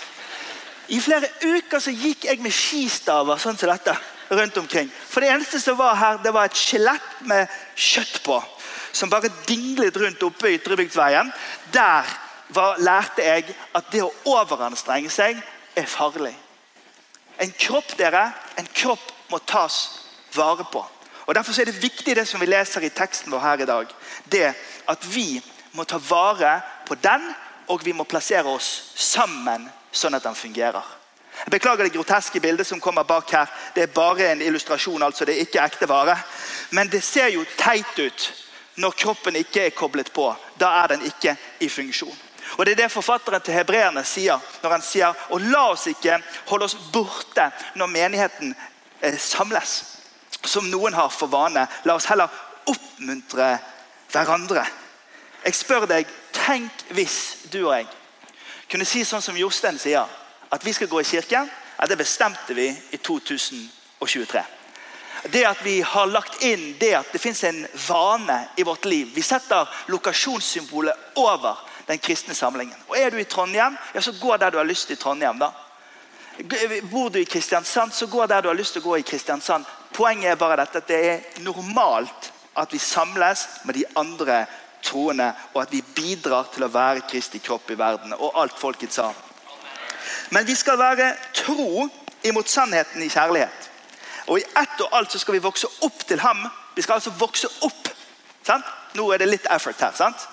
I 0.89 1.01
flere 1.01 1.29
uker 1.45 1.81
så 1.81 1.93
gikk 1.93 2.27
jeg 2.29 2.41
med 2.43 2.55
skistaver 2.55 3.39
sånn 3.41 3.59
som 3.59 3.71
dette 3.71 3.95
rundt 4.33 4.57
omkring. 4.57 4.91
For 5.13 5.21
Det 5.21 5.29
eneste 5.29 5.61
som 5.61 5.77
var 5.77 5.95
her, 6.01 6.21
det 6.25 6.33
var 6.33 6.49
et 6.49 6.57
skjelett 6.57 7.19
med 7.29 7.51
kjøtt 7.77 8.23
på. 8.25 8.39
Som 8.93 9.11
bare 9.13 9.29
dinglet 9.49 9.97
rundt 9.97 10.23
oppe 10.25 10.49
i 10.49 10.57
Ytrebygdveien. 10.57 11.29
Der 11.73 12.09
var, 12.49 12.81
lærte 12.81 13.25
jeg 13.25 13.53
at 13.77 13.91
det 13.93 14.01
å 14.05 14.13
overanstrenge 14.33 15.13
seg 15.13 15.37
er 15.77 15.89
farlig. 15.89 16.33
En 17.41 17.53
kropp 17.59 17.93
dere, 17.99 18.31
en 18.57 18.69
kropp 18.73 19.05
må 19.33 19.41
tas 19.45 19.79
vare 20.37 20.65
på. 20.73 20.85
Og 21.27 21.35
Derfor 21.35 21.61
er 21.61 21.69
det 21.69 21.83
viktig 21.83 22.17
det 22.17 22.27
som 22.29 22.41
vi 22.41 22.49
leser 22.49 22.85
i 22.85 22.93
teksten 22.93 23.33
vår 23.33 23.45
her 23.45 23.63
i 23.63 23.69
dag. 23.69 23.93
Det 24.25 24.49
at 24.89 25.07
vi 25.13 25.43
må 25.73 25.85
ta 25.85 26.01
vare 26.09 26.59
på 26.89 26.97
den, 27.01 27.29
og 27.69 27.85
vi 27.85 27.93
må 27.97 28.05
plassere 28.09 28.49
oss 28.49 28.93
sammen 28.97 29.69
sånn 29.93 30.17
at 30.17 30.25
den 30.25 30.37
fungerer. 30.37 31.02
Jeg 31.45 31.51
Beklager 31.51 31.85
det 31.85 31.93
groteske 31.93 32.41
bildet 32.41 32.67
som 32.67 32.81
kommer 32.81 33.03
bak 33.03 33.31
her. 33.33 33.47
Det 33.75 33.83
er 33.83 33.87
bare 33.95 34.33
en 34.33 34.43
illustrasjon. 34.43 35.03
altså 35.03 35.25
Det 35.25 35.35
er 35.35 35.41
ikke 35.41 35.65
ekte 35.65 35.89
vare. 35.89 36.17
Men 36.71 36.89
det 36.89 37.03
ser 37.03 37.29
jo 37.29 37.45
teit 37.59 37.99
ut 37.99 38.33
når 38.77 38.91
kroppen 38.91 39.37
ikke 39.37 39.67
er 39.67 39.71
koblet 39.71 40.13
på. 40.13 40.35
Da 40.61 40.69
er 40.83 40.95
den 40.95 41.03
ikke 41.07 41.37
i 41.61 41.69
funksjon. 41.69 42.17
Og 42.59 42.67
Det 42.67 42.73
er 42.73 42.83
det 42.83 42.93
forfatteren 42.93 43.41
til 43.41 43.55
hebreerne 43.55 44.05
sier 44.05 44.41
når 44.63 44.71
han 44.71 44.83
sier 44.83 45.15
og 45.31 45.41
la 45.41 45.71
oss 45.73 45.87
ikke 45.87 46.19
holde 46.47 46.65
oss 46.65 46.77
borte 46.93 47.51
når 47.75 47.87
menigheten 47.87 48.55
eh, 49.01 49.19
samles, 49.19 49.85
som 50.45 50.71
noen 50.71 50.95
har 50.95 51.09
for 51.09 51.27
vane. 51.27 51.67
La 51.85 51.95
oss 51.95 52.07
heller 52.11 52.29
oppmuntre 52.67 53.59
hverandre. 54.13 54.67
Jeg 55.45 55.55
spør 55.55 55.87
deg, 55.87 56.07
tenk 56.33 56.85
hvis 56.91 57.49
du 57.51 57.65
og 57.65 57.77
jeg 57.77 57.89
kunne 58.71 58.87
si 58.89 59.03
sånn 59.05 59.23
som 59.23 59.37
Jostein 59.37 59.79
sier 59.81 60.09
at 60.53 60.65
vi 60.67 60.73
skal 60.77 60.89
gå 60.89 61.01
i 61.01 61.05
kirken, 61.05 61.51
det 61.89 61.97
bestemte 61.97 62.55
vi 62.55 62.69
i 62.91 62.97
2023. 62.97 64.43
Det 65.25 65.45
at 65.47 65.65
vi 65.65 65.81
har 65.81 66.07
lagt 66.07 66.43
inn 66.43 66.75
det 66.79 66.95
at 66.99 67.13
det 67.13 67.21
fins 67.23 67.45
en 67.45 67.67
vane 67.89 68.39
i 68.57 68.63
vårt 68.67 68.85
liv. 68.85 69.11
Vi 69.15 69.23
setter 69.23 69.69
lokasjonssymbolet 69.87 71.19
over 71.19 71.59
den 71.87 71.99
kristne 71.99 72.35
samlingen. 72.35 72.77
Og 72.89 72.97
Er 72.99 73.11
du 73.11 73.19
i 73.19 73.25
Trondheim, 73.25 73.77
ja, 73.95 74.01
så 74.01 74.13
gå 74.13 74.37
der 74.37 74.51
du 74.51 74.59
har 74.59 74.65
lyst 74.65 74.87
til 74.87 74.97
i 74.97 75.01
Trondheim. 75.01 75.39
da. 75.39 75.53
Bor 76.91 77.09
du 77.11 77.19
i 77.19 77.25
Kristiansand, 77.25 77.93
så 77.93 78.07
gå 78.07 78.27
der 78.27 78.41
du 78.41 78.49
har 78.49 78.55
lyst 78.55 78.73
til 78.73 78.83
å 78.83 78.89
gå 78.89 78.97
i 78.99 79.03
Kristiansand. 79.03 79.65
Poenget 79.93 80.31
er 80.31 80.37
bare 80.37 80.57
dette 80.57 80.79
at 80.79 80.89
det 80.89 81.05
er 81.11 81.43
normalt 81.43 82.33
at 82.57 82.73
vi 82.73 82.79
samles 82.79 83.47
med 83.65 83.75
de 83.75 83.85
andre 83.97 84.47
troende, 84.83 85.33
og 85.55 85.63
at 85.63 85.73
vi 85.73 85.83
bidrar 85.95 86.49
til 86.55 86.65
å 86.65 86.73
være 86.73 87.07
Kristi 87.09 87.39
kropp 87.39 87.71
i 87.71 87.79
verden. 87.79 88.15
Og 88.19 88.33
alt 88.35 88.59
folket 88.59 88.93
sa. 88.93 89.13
Men 90.31 90.47
vi 90.47 90.55
skal 90.55 90.79
være 90.79 91.15
tro 91.35 91.89
imot 92.25 92.49
sannheten 92.49 93.03
i 93.03 93.09
kjærlighet. 93.09 93.71
Og 94.27 94.39
i 94.39 94.45
ett 94.45 94.81
og 94.81 94.97
alt 94.97 95.13
så 95.13 95.19
skal 95.19 95.35
vi 95.35 95.43
vokse 95.43 95.69
opp 95.83 96.07
til 96.09 96.21
ham. 96.21 96.47
Vi 96.77 96.83
skal 96.83 96.95
altså 96.95 97.11
vokse 97.19 97.49
opp. 97.63 97.89
Sant? 98.47 98.65
Nå 98.95 99.11
er 99.13 99.23
det 99.23 99.29
litt 99.29 99.47
effort 99.51 99.81
her. 99.81 99.93
sant? 99.97 100.29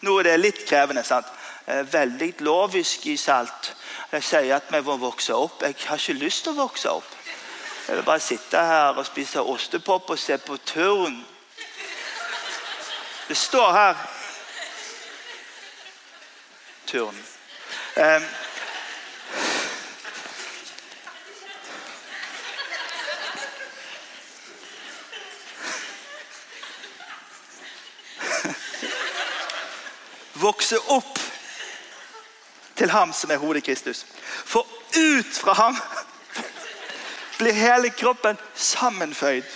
Nå 0.00 0.18
er 0.18 0.22
det 0.22 0.40
litt 0.40 0.64
krevende. 0.68 1.04
sant? 1.04 1.26
Eh, 1.66 1.92
veldig 1.92 2.34
lovisk 2.38 3.06
i 3.06 3.16
salt. 3.16 3.74
Jeg 4.12 4.24
sier 4.24 4.56
at 4.56 4.70
vi 4.70 4.80
må 4.80 4.96
vokse 4.96 5.34
opp. 5.34 5.62
Jeg 5.62 5.76
har 5.86 5.96
ikke 5.96 6.24
lyst 6.24 6.44
til 6.44 6.52
å 6.52 6.62
vokse 6.64 6.90
opp. 6.90 7.18
Jeg 7.88 7.96
vil 7.96 8.04
bare 8.04 8.20
sitte 8.20 8.58
her 8.58 8.98
og 8.98 9.06
spise 9.06 9.40
ostepop 9.40 10.10
og 10.10 10.18
se 10.18 10.38
på 10.38 10.56
turn. 10.56 11.24
Det 13.28 13.36
står 13.36 13.72
her 13.72 13.96
Turn. 16.86 17.16
Um, 17.96 18.24
vokse 30.42 30.78
opp 30.90 31.18
til 32.76 32.90
ham 32.90 33.12
som 33.12 33.30
er 33.30 33.40
hodet 33.42 33.64
Kristus. 33.64 34.04
For 34.26 34.66
ut 34.96 35.34
fra 35.36 35.54
ham 35.58 35.76
blir 37.38 37.56
hele 37.56 37.90
kroppen 37.90 38.38
sammenføyd 38.54 39.46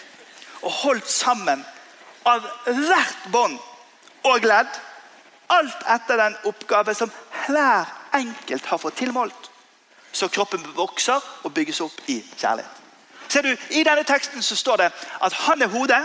og 0.62 0.70
holdt 0.83 1.11
sammen 1.11 1.64
av 2.27 2.46
hvert 2.66 3.29
bånd 3.33 3.59
og 4.27 4.46
ledd. 4.46 4.70
Alt 5.55 5.85
etter 5.94 6.18
den 6.18 6.35
oppgave 6.51 6.94
som 6.99 7.12
hver 7.46 7.87
enkelt 8.16 8.66
har 8.66 8.81
fått 8.83 8.99
tilmålt. 8.99 9.51
Så 10.12 10.29
kroppen 10.33 10.64
vokser 10.75 11.22
og 11.44 11.55
bygges 11.55 11.81
opp 11.85 12.01
i 12.11 12.18
kjærlighet. 12.37 12.83
Ser 13.29 13.42
du, 13.42 13.53
I 13.70 13.85
denne 13.85 14.03
teksten 14.07 14.42
så 14.42 14.57
står 14.57 14.81
det 14.81 14.90
at 15.22 15.33
han 15.46 15.62
er 15.62 15.70
hodet, 15.70 16.03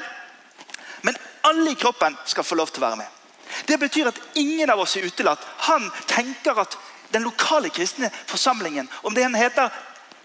men 1.02 1.17
Alle 1.44 1.72
i 1.72 1.80
kroppen 1.80 2.17
skal 2.26 2.44
få 2.44 2.56
lov 2.56 2.70
til 2.70 2.84
å 2.84 2.86
være 2.86 3.00
med. 3.00 3.21
Det 3.66 3.80
betyr 3.80 4.08
at 4.12 4.22
ingen 4.36 4.70
av 4.70 4.80
oss 4.80 4.98
er 4.98 5.08
utelatt. 5.08 5.46
Han 5.70 5.92
tenker 6.08 6.60
at 6.62 6.78
den 7.12 7.24
lokale 7.24 7.70
kristne 7.70 8.10
forsamlingen, 8.26 8.90
om 9.04 9.16
den 9.16 9.36
heter, 9.36 9.70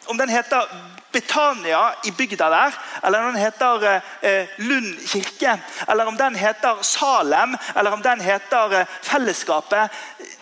om 0.06 0.18
den 0.18 0.28
heter 0.28 0.68
Betania 1.12 1.94
i 2.04 2.10
bygda 2.10 2.50
der, 2.50 2.74
eller 3.02 3.22
om 3.22 3.32
den 3.32 3.42
heter 3.42 4.02
eh, 4.22 4.46
Lund 4.56 5.08
kirke, 5.08 5.58
eller 5.88 6.06
om 6.06 6.16
den 6.16 6.34
heter 6.34 6.82
Salem, 6.82 7.56
eller 7.74 7.92
om 7.92 8.02
den 8.02 8.20
heter 8.20 8.80
eh, 8.80 8.86
Fellesskapet 9.02 9.90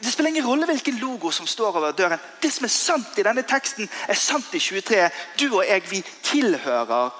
Det 0.01 0.13
spiller 0.13 0.31
ingen 0.31 0.47
rolle 0.47 0.67
hvilken 0.67 0.99
logo 0.99 1.31
som 1.31 1.47
står 1.47 1.77
over 1.77 1.93
døren. 1.93 2.19
Det 2.43 2.53
som 2.53 2.65
er 2.65 2.75
sant 2.75 3.19
i 3.19 3.25
denne 3.25 3.43
teksten, 3.43 3.89
er 4.09 4.19
sant 4.19 4.55
i 4.55 4.61
23. 4.61 5.09
Du 5.41 5.47
og 5.55 5.65
jeg, 5.69 5.83
vi 5.91 6.03
tilhører 6.23 7.11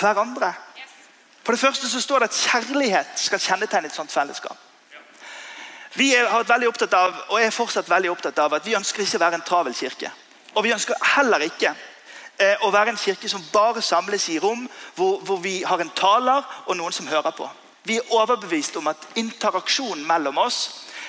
hverandre. 0.00 0.52
For 1.44 1.52
det 1.52 1.60
første 1.60 1.88
så 1.88 2.00
står 2.00 2.18
det 2.24 2.30
at 2.32 2.42
kjærlighet 2.50 3.18
skal 3.20 3.40
kjennetegne 3.40 3.88
et 3.88 3.96
sånt 3.96 4.12
fellesskap. 4.12 4.58
Vi 5.94 6.10
har 6.14 6.42
vært 6.42 6.94
av, 6.94 7.18
og 7.30 7.38
er 7.38 7.54
fortsatt 7.54 7.88
veldig 7.90 8.10
opptatt 8.10 8.38
av 8.42 8.54
at 8.56 8.64
vi 8.66 8.74
ønsker 8.74 9.04
ikke 9.04 9.18
å 9.20 9.22
være 9.22 9.38
en 9.38 9.46
travel 9.46 9.74
kirke. 9.78 10.10
Og 10.54 10.64
vi 10.66 10.72
ønsker 10.74 10.98
heller 11.14 11.44
ikke 11.46 11.70
eh, 11.70 12.64
å 12.66 12.70
være 12.74 12.94
en 12.94 12.98
kirke 12.98 13.30
som 13.30 13.42
bare 13.52 13.82
samles 13.82 14.26
i 14.32 14.40
rom 14.42 14.66
hvor, 14.96 15.20
hvor, 15.22 15.38
vi 15.42 15.60
har 15.62 15.80
en 15.82 15.92
taler 15.94 16.42
og 16.66 16.78
noen 16.78 16.94
som 16.94 17.06
hører 17.06 17.34
på. 17.36 17.46
Vi 17.86 17.98
er 18.00 18.14
overbevist 18.16 18.76
om 18.80 18.88
at 18.90 19.06
interaksjonen 19.20 20.06
mellom 20.08 20.38
oss 20.42 20.60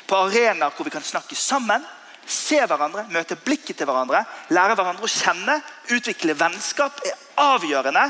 på 0.05 0.17
arenaer 0.27 0.73
hvor 0.75 0.85
vi 0.85 0.93
kan 0.93 1.05
snakke 1.05 1.37
sammen, 1.37 1.81
se 2.25 2.57
hverandre, 2.57 3.05
møte 3.13 3.37
blikket 3.37 3.79
til 3.79 3.89
hverandre, 3.89 4.23
lære 4.53 4.75
hverandre 4.77 5.05
å 5.05 5.09
kjenne, 5.09 5.59
utvikle 5.93 6.37
vennskap, 6.37 7.01
er 7.05 7.17
avgjørende 7.41 8.05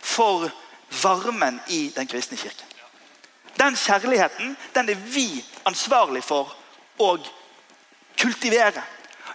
for 0.00 0.48
varmen 1.02 1.60
i 1.72 1.86
den 1.96 2.08
kristne 2.08 2.40
kirken. 2.40 2.66
Den 3.60 3.76
kjærligheten 3.76 4.56
den 4.74 4.92
er 4.92 5.00
vi 5.12 5.44
ansvarlig 5.68 6.22
for 6.24 6.54
å 6.98 7.16
kultivere. 8.20 8.82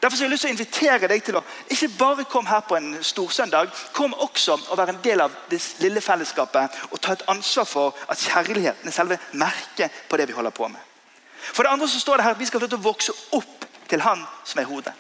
Derfor 0.02 0.18
har 0.18 0.24
jeg 0.26 0.32
lyst 0.32 0.44
til 0.46 0.52
å 0.52 0.54
invitere 0.54 1.08
deg 1.10 1.24
til 1.26 1.38
å 1.40 1.44
ikke 1.72 1.88
bare 1.98 2.26
komme 2.30 2.52
her 2.52 2.66
på 2.68 2.76
en 2.78 2.92
storsøndag. 3.02 3.72
Kom 3.96 4.14
også 4.14 4.58
og 4.58 4.78
være 4.78 4.94
en 4.94 5.02
del 5.04 5.24
av 5.24 5.34
det 5.50 5.62
lille 5.82 6.02
fellesskapet 6.04 6.76
og 6.92 7.00
ta 7.02 7.16
et 7.16 7.24
ansvar 7.32 7.66
for 7.66 8.04
at 8.12 8.22
kjærligheten 8.22 8.92
er 8.92 8.94
selve 8.96 9.18
merket 9.34 10.04
på 10.10 10.20
det 10.20 10.28
vi 10.30 10.36
holder 10.38 10.54
på 10.54 10.68
med. 10.68 10.82
For 11.54 11.64
det 11.64 11.72
andre 11.72 11.88
så 11.90 12.00
står 12.00 12.18
det 12.18 12.28
her 12.28 12.36
at 12.36 12.40
Vi 12.40 12.46
skal 12.46 12.60
få 12.60 12.66
lov 12.66 12.70
til 12.70 12.80
å 12.80 12.90
vokse 12.90 13.18
opp 13.32 13.66
til 13.90 14.02
Han 14.02 14.24
som 14.44 14.62
er 14.62 14.70
hodet. 14.70 14.94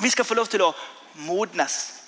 Vi 0.00 0.10
skal 0.10 0.24
få 0.24 0.34
lov 0.34 0.46
til 0.46 0.62
å 0.62 0.74
modnes. 1.14 2.01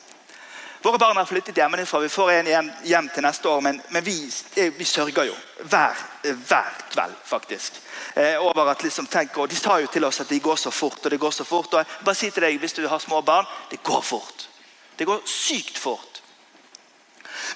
Våre 0.85 0.99
barn 0.99 1.17
har 1.17 1.25
flyttet 1.25 1.57
hjemmefra. 1.57 2.01
Vi 2.01 2.09
får 2.09 2.31
en 2.31 2.47
hjem, 2.47 2.67
hjem 2.85 3.07
til 3.09 3.25
neste 3.25 3.49
år, 3.49 3.61
men, 3.65 3.79
men 3.89 4.05
vi, 4.05 4.19
eh, 4.57 4.73
vi, 4.77 4.85
sørger 4.85 5.31
jo 5.31 5.37
hver, 5.63 6.03
hver 6.23 6.75
kveld, 6.93 7.15
faktisk. 7.25 7.79
Eh, 8.15 8.37
over 8.37 8.69
at 8.69 8.85
liksom, 8.85 9.07
tenk, 9.09 9.39
og 9.41 9.49
De 9.49 9.57
sa 9.57 9.79
jo 9.81 9.89
til 9.89 10.05
oss 10.05 10.21
at 10.21 10.29
det 10.29 10.43
går 10.45 10.61
så 10.61 10.71
fort. 10.71 11.01
og 11.05 11.11
det 11.11 11.21
går 11.21 11.31
så 11.31 11.45
fort. 11.45 11.75
og 11.75 11.97
bare 12.05 12.15
si 12.15 12.31
til 12.31 12.45
deg, 12.45 12.59
Hvis 12.61 12.77
du 12.77 12.89
har 12.89 12.99
små 12.99 13.21
barn 13.21 13.47
det 13.71 13.83
går 13.83 14.03
fort. 14.03 14.49
Det 14.99 15.07
går 15.07 15.23
sykt 15.25 15.79
fort. 15.79 16.21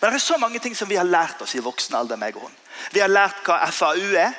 Men 0.00 0.10
det 0.10 0.14
er 0.14 0.24
så 0.24 0.38
mange 0.38 0.58
ting 0.58 0.76
som 0.76 0.88
vi 0.88 0.96
har 0.96 1.04
lært 1.04 1.42
oss 1.42 1.54
i 1.54 1.60
voksen 1.60 1.94
alder. 1.94 2.16
meg 2.16 2.36
og 2.36 2.42
hun. 2.42 2.56
Vi 2.92 3.00
har 3.00 3.08
lært 3.08 3.44
hva 3.44 3.60
FAU 3.70 4.16
er. 4.16 4.32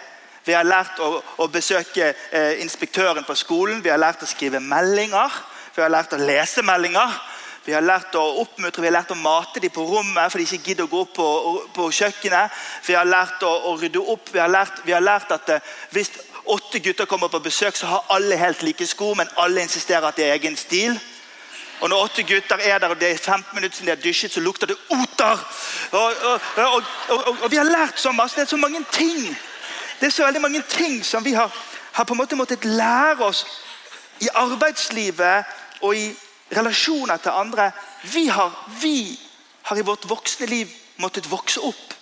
Vi 0.46 0.54
har 0.54 0.64
lært 0.64 0.98
å, 1.00 1.22
å 1.38 1.48
besøke 1.48 2.16
eh, 2.32 2.62
inspektøren 2.62 3.24
på 3.24 3.36
skolen. 3.36 3.84
Vi 3.84 3.90
har 3.90 4.02
lært 4.02 4.24
å 4.24 4.26
skrive 4.26 4.60
meldinger. 4.60 5.30
Vi 5.76 5.82
har 5.82 5.90
lært 5.90 6.14
å 6.14 6.18
lese 6.18 6.62
meldinger. 6.66 7.29
Vi 7.70 7.74
har 7.76 7.84
lært 7.86 8.16
å 8.18 8.22
oppmuntre, 8.42 8.82
vi 8.82 8.88
har 8.90 8.96
lært 8.96 9.12
å 9.14 9.16
mate 9.20 9.62
dem 9.62 9.70
på 9.70 9.84
rommet 9.86 10.32
for 10.32 10.42
de 10.42 10.46
ikke 10.48 10.72
gidder 10.72 10.88
å 10.88 10.90
gå 10.90 11.02
opp 11.04 11.12
på, 11.14 11.26
på 11.76 11.84
kjøkkenet. 11.94 12.56
Vi 12.88 12.96
har 12.98 13.06
lært 13.06 13.44
å, 13.46 13.50
å 13.70 13.74
rydde 13.78 14.02
opp. 14.10 14.32
Vi 14.34 14.40
har 14.42 14.50
lært, 14.50 14.80
vi 14.88 14.96
har 14.96 15.04
lært 15.06 15.30
at 15.36 15.52
uh, 15.54 15.68
hvis 15.94 16.10
åtte 16.50 16.80
gutter 16.82 17.06
kommer 17.06 17.30
på 17.30 17.44
besøk, 17.46 17.78
så 17.78 17.92
har 17.92 18.08
alle 18.16 18.40
helt 18.42 18.64
like 18.66 18.88
sko, 18.90 19.12
men 19.20 19.30
alle 19.38 19.62
insisterer 19.62 20.08
at 20.08 20.18
det 20.18 20.26
er 20.26 20.40
egen 20.40 20.58
stil. 20.58 20.96
Og 21.84 21.92
når 21.92 22.08
åtte 22.08 22.26
gutter 22.32 22.64
er 22.66 22.82
der 22.82 22.96
og 22.96 22.98
det 23.04 23.12
er 23.12 23.22
15 23.22 23.54
minutter 23.54 23.78
siden 23.78 23.92
de 23.92 23.94
har 23.94 24.02
dusjet, 24.02 24.34
så 24.34 24.42
lukter 24.42 24.72
det 24.72 24.78
oter. 24.96 25.44
Og, 26.00 26.24
og, 26.32 26.48
og, 26.64 27.30
og, 27.36 27.46
vi 27.54 27.60
har 27.60 27.70
lært 27.70 28.02
så 28.02 28.16
masse. 28.18 28.40
Det 28.40 28.48
er 28.48 28.54
så 28.56 28.58
mange 28.64 28.82
ting. 28.92 29.28
Det 30.00 30.10
er 30.10 30.16
så 30.16 30.26
veldig 30.26 30.42
mange 30.42 30.64
ting 30.74 30.98
som 31.06 31.22
vi 31.22 31.36
har, 31.38 31.54
har 31.94 32.10
på 32.10 32.18
en 32.18 32.24
måte 32.24 32.40
måttet 32.40 32.66
lære 32.66 33.30
oss 33.30 33.44
i 34.26 34.32
arbeidslivet 34.34 35.54
og 35.86 35.94
i 35.96 36.10
relasjoner 36.52 37.18
til 37.18 37.32
andre. 37.32 37.72
Vi 38.04 38.28
har, 38.28 38.54
vi 38.82 39.20
har 39.70 39.78
i 39.78 39.86
vårt 39.86 40.10
voksne 40.10 40.50
liv 40.50 40.72
måttet 41.00 41.30
vokse 41.32 41.62
opp. 41.64 41.96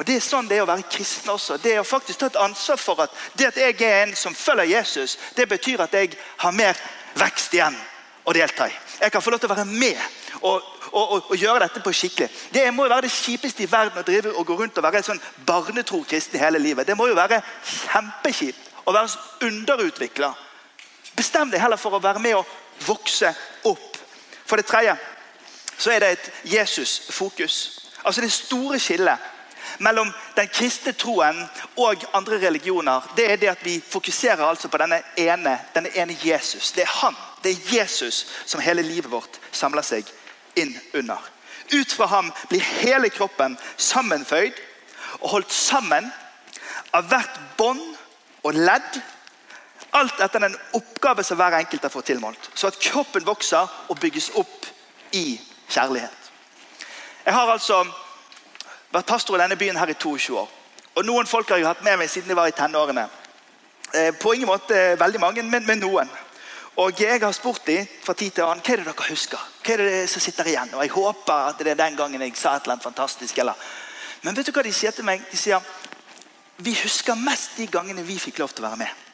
Og 0.00 0.06
Det 0.06 0.14
er 0.16 0.24
sånn 0.24 0.46
det 0.48 0.56
er 0.56 0.64
å 0.64 0.70
være 0.70 0.88
kristen 0.88 1.28
også. 1.28 1.58
Det 1.60 1.74
er 1.74 1.82
å 1.82 1.84
faktisk 1.84 2.22
ta 2.22 2.30
et 2.30 2.40
ansvar 2.40 2.78
for 2.80 3.02
at 3.04 3.16
det 3.36 3.50
at 3.50 3.58
jeg 3.60 3.76
er 3.84 4.06
en 4.06 4.14
som 4.16 4.34
følger 4.34 4.70
Jesus, 4.78 5.18
det 5.36 5.44
betyr 5.48 5.82
at 5.84 5.92
jeg 5.92 6.14
har 6.40 6.54
mer 6.56 6.78
vekst 7.20 7.52
igjen 7.52 7.76
å 8.24 8.32
delta 8.32 8.68
i. 8.68 8.78
Jeg 9.00 9.12
kan 9.12 9.20
få 9.20 9.34
lov 9.34 9.42
til 9.42 9.50
å 9.50 9.54
være 9.54 9.66
med 9.68 10.00
og, 10.40 10.62
og, 10.92 11.04
og, 11.04 11.30
og 11.34 11.36
gjøre 11.36 11.66
dette 11.66 11.82
på 11.84 11.92
skikkelig. 11.92 12.30
Det 12.52 12.64
må 12.72 12.86
jo 12.86 12.94
være 12.94 13.08
det 13.08 13.12
kjipeste 13.12 13.66
i 13.66 13.68
verden 13.68 14.00
å 14.00 14.06
drive 14.06 14.32
og 14.32 14.48
gå 14.48 14.56
rundt 14.56 14.80
og 14.80 14.86
være 14.86 15.02
en 15.02 15.08
sånn 15.10 15.22
barnetro 15.44 16.00
kristen 16.08 16.40
hele 16.40 16.62
livet. 16.62 16.88
Det 16.88 16.96
må 16.96 17.10
jo 17.10 17.18
være 17.18 17.42
kjempekjipt 17.92 18.88
å 18.88 18.96
være 18.96 19.50
underutvikla. 19.50 20.32
Bestem 21.16 21.52
deg 21.52 21.60
heller 21.60 21.80
for 21.80 21.96
å 21.96 22.02
være 22.02 22.24
med 22.24 22.38
og 22.40 22.56
vokse 22.86 23.34
opp. 23.64 23.98
For 24.46 24.56
det 24.56 24.66
tredje 24.66 24.96
så 25.80 25.92
er 25.92 26.00
det 26.00 26.10
et 26.12 26.30
Jesus-fokus. 26.52 27.80
Altså 28.04 28.20
Det 28.20 28.32
store 28.32 28.78
skillet 28.78 29.18
mellom 29.78 30.12
den 30.36 30.48
kristne 30.52 30.92
troen 30.92 31.40
og 31.76 32.04
andre 32.12 32.40
religioner 32.46 33.06
det 33.16 33.30
er 33.32 33.36
det 33.36 33.48
at 33.48 33.64
vi 33.64 33.80
fokuserer 33.88 34.44
altså 34.44 34.68
på 34.68 34.78
denne 34.78 35.02
ene, 35.16 35.58
denne 35.74 35.92
ene 35.96 36.16
Jesus. 36.24 36.72
Det 36.72 36.82
er 36.82 36.96
han, 37.00 37.16
det 37.44 37.52
er 37.52 37.78
Jesus 37.78 38.26
som 38.46 38.60
hele 38.60 38.82
livet 38.82 39.10
vårt 39.10 39.40
samler 39.52 39.82
seg 39.82 40.08
inn 40.56 40.74
under. 40.94 41.20
Ut 41.72 41.92
fra 41.92 42.06
ham 42.06 42.32
blir 42.48 42.60
hele 42.82 43.08
kroppen 43.08 43.58
sammenføyd 43.76 44.58
og 45.20 45.28
holdt 45.36 45.52
sammen 45.52 46.10
av 46.92 47.06
hvert 47.08 47.40
bånd 47.56 47.82
og 48.42 48.56
ledd 48.56 49.00
Alt 49.92 50.20
etter 50.20 50.40
den 50.40 50.56
oppgave 50.72 51.24
som 51.26 51.38
hver 51.40 51.56
enkelt 51.58 51.82
har 51.82 51.92
fått 51.92 52.10
tilmålt. 52.12 52.50
Så 52.54 52.70
at 52.70 52.78
kroppen 52.78 53.26
vokser 53.26 53.66
og 53.88 53.98
bygges 53.98 54.30
opp 54.38 54.66
i 55.12 55.40
kjærlighet. 55.68 56.30
Jeg 57.24 57.34
har 57.34 57.50
altså 57.50 57.82
vært 58.92 59.06
pastor 59.06 59.36
i 59.36 59.42
denne 59.42 59.58
byen 59.58 59.78
her 59.78 59.90
i 59.90 59.98
22 59.98 60.38
år. 60.38 60.48
Og 60.94 61.06
Noen 61.06 61.26
folk 61.26 61.50
har 61.50 61.60
jeg 61.60 61.66
hatt 61.66 61.84
med 61.86 61.98
meg 61.98 62.10
siden 62.10 62.30
jeg 62.30 62.38
var 62.38 62.50
i 62.50 62.54
tenårene. 62.54 63.06
Eh, 63.94 64.10
på 64.14 64.32
ingen 64.34 64.50
måte 64.50 64.96
veldig 64.98 65.20
mange, 65.20 65.42
men, 65.42 65.66
men 65.66 65.82
noen. 65.82 66.10
Og 66.80 67.00
Jeg 67.00 67.20
har 67.20 67.32
spurt 67.32 67.66
dem 67.66 67.86
fra 68.04 68.14
tid 68.14 68.30
til 68.30 68.46
annen 68.46 68.62
hva 68.64 68.72
er 68.72 68.80
det 68.80 68.86
dere 68.86 69.10
husker. 69.10 69.42
Hva 69.64 69.74
er 69.74 69.82
det 69.84 70.08
som 70.10 70.22
sitter 70.22 70.48
igjen? 70.48 70.74
Og 70.74 70.82
Jeg 70.82 70.94
håper 70.94 71.50
at 71.50 71.58
det 71.58 71.74
er 71.74 71.82
den 71.82 71.96
gangen 71.96 72.22
jeg 72.22 72.36
sa 72.38 72.54
et 72.54 72.62
eller 72.62 72.78
annet 72.78 72.86
fantastisk. 72.86 73.38
Eller. 73.38 73.54
Men 74.22 74.36
vet 74.36 74.46
du 74.46 74.52
hva 74.54 74.64
de 74.64 74.72
sier 74.72 74.94
til 74.94 75.04
meg? 75.04 75.26
De 75.30 75.36
sier 75.36 75.60
vi 76.60 76.74
husker 76.82 77.16
mest 77.16 77.56
de 77.56 77.66
gangene 77.72 78.02
vi 78.04 78.18
fikk 78.20 78.38
lov 78.42 78.52
til 78.52 78.64
å 78.64 78.68
være 78.68 78.82
med. 78.82 79.09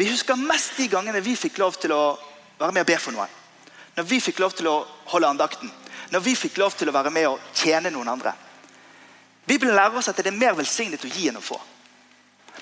Vi 0.00 0.08
husker 0.08 0.36
mest 0.36 0.78
de 0.80 0.86
gangene 0.88 1.20
vi 1.20 1.34
fikk 1.36 1.58
lov 1.60 1.74
til 1.76 1.92
å 1.92 2.14
være 2.56 2.72
med 2.72 2.86
og 2.86 2.88
be 2.88 2.94
for 2.96 3.12
noen. 3.12 3.32
Når 3.98 4.06
vi 4.08 4.20
fikk 4.24 4.38
lov 4.40 4.54
til 4.56 4.70
å 4.70 4.78
holde 5.12 5.28
andakten. 5.28 5.68
Når 6.08 6.22
vi 6.24 6.32
fikk 6.40 6.56
lov 6.62 6.72
til 6.72 6.88
å 6.88 6.94
være 6.96 7.12
med 7.12 7.26
og 7.28 7.50
tjene 7.52 7.92
noen 7.92 8.08
andre. 8.08 8.32
Bibelen 9.44 9.76
lærer 9.76 10.00
oss 10.00 10.08
at 10.08 10.16
det 10.16 10.32
er 10.32 10.40
mer 10.40 10.56
velsignet 10.56 11.04
å 11.04 11.12
gi 11.12 11.28
enn 11.28 11.36
å 11.36 11.44
få. 11.44 11.60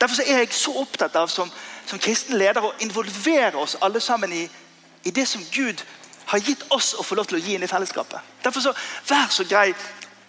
Derfor 0.02 0.26
er 0.26 0.42
jeg 0.42 0.58
så 0.58 0.74
opptatt 0.82 1.14
av 1.22 1.30
som, 1.30 1.46
som 1.86 2.02
kristen 2.02 2.34
leder 2.42 2.64
å 2.66 2.74
involvere 2.82 3.62
oss 3.62 3.78
alle 3.86 4.02
sammen 4.02 4.34
i, 4.34 4.42
i, 5.06 5.14
det 5.14 5.30
som 5.30 5.46
Gud 5.54 5.86
har 6.34 6.42
gitt 6.42 6.66
oss 6.74 6.96
å 6.98 7.06
få 7.06 7.22
lov 7.22 7.30
til 7.30 7.38
å 7.38 7.44
gi 7.46 7.54
inn 7.54 7.62
i 7.62 7.70
fellesskapet. 7.70 8.34
Derfor 8.42 8.66
så 8.66 8.74
Vær 9.06 9.30
så 9.30 9.46
grei 9.46 9.70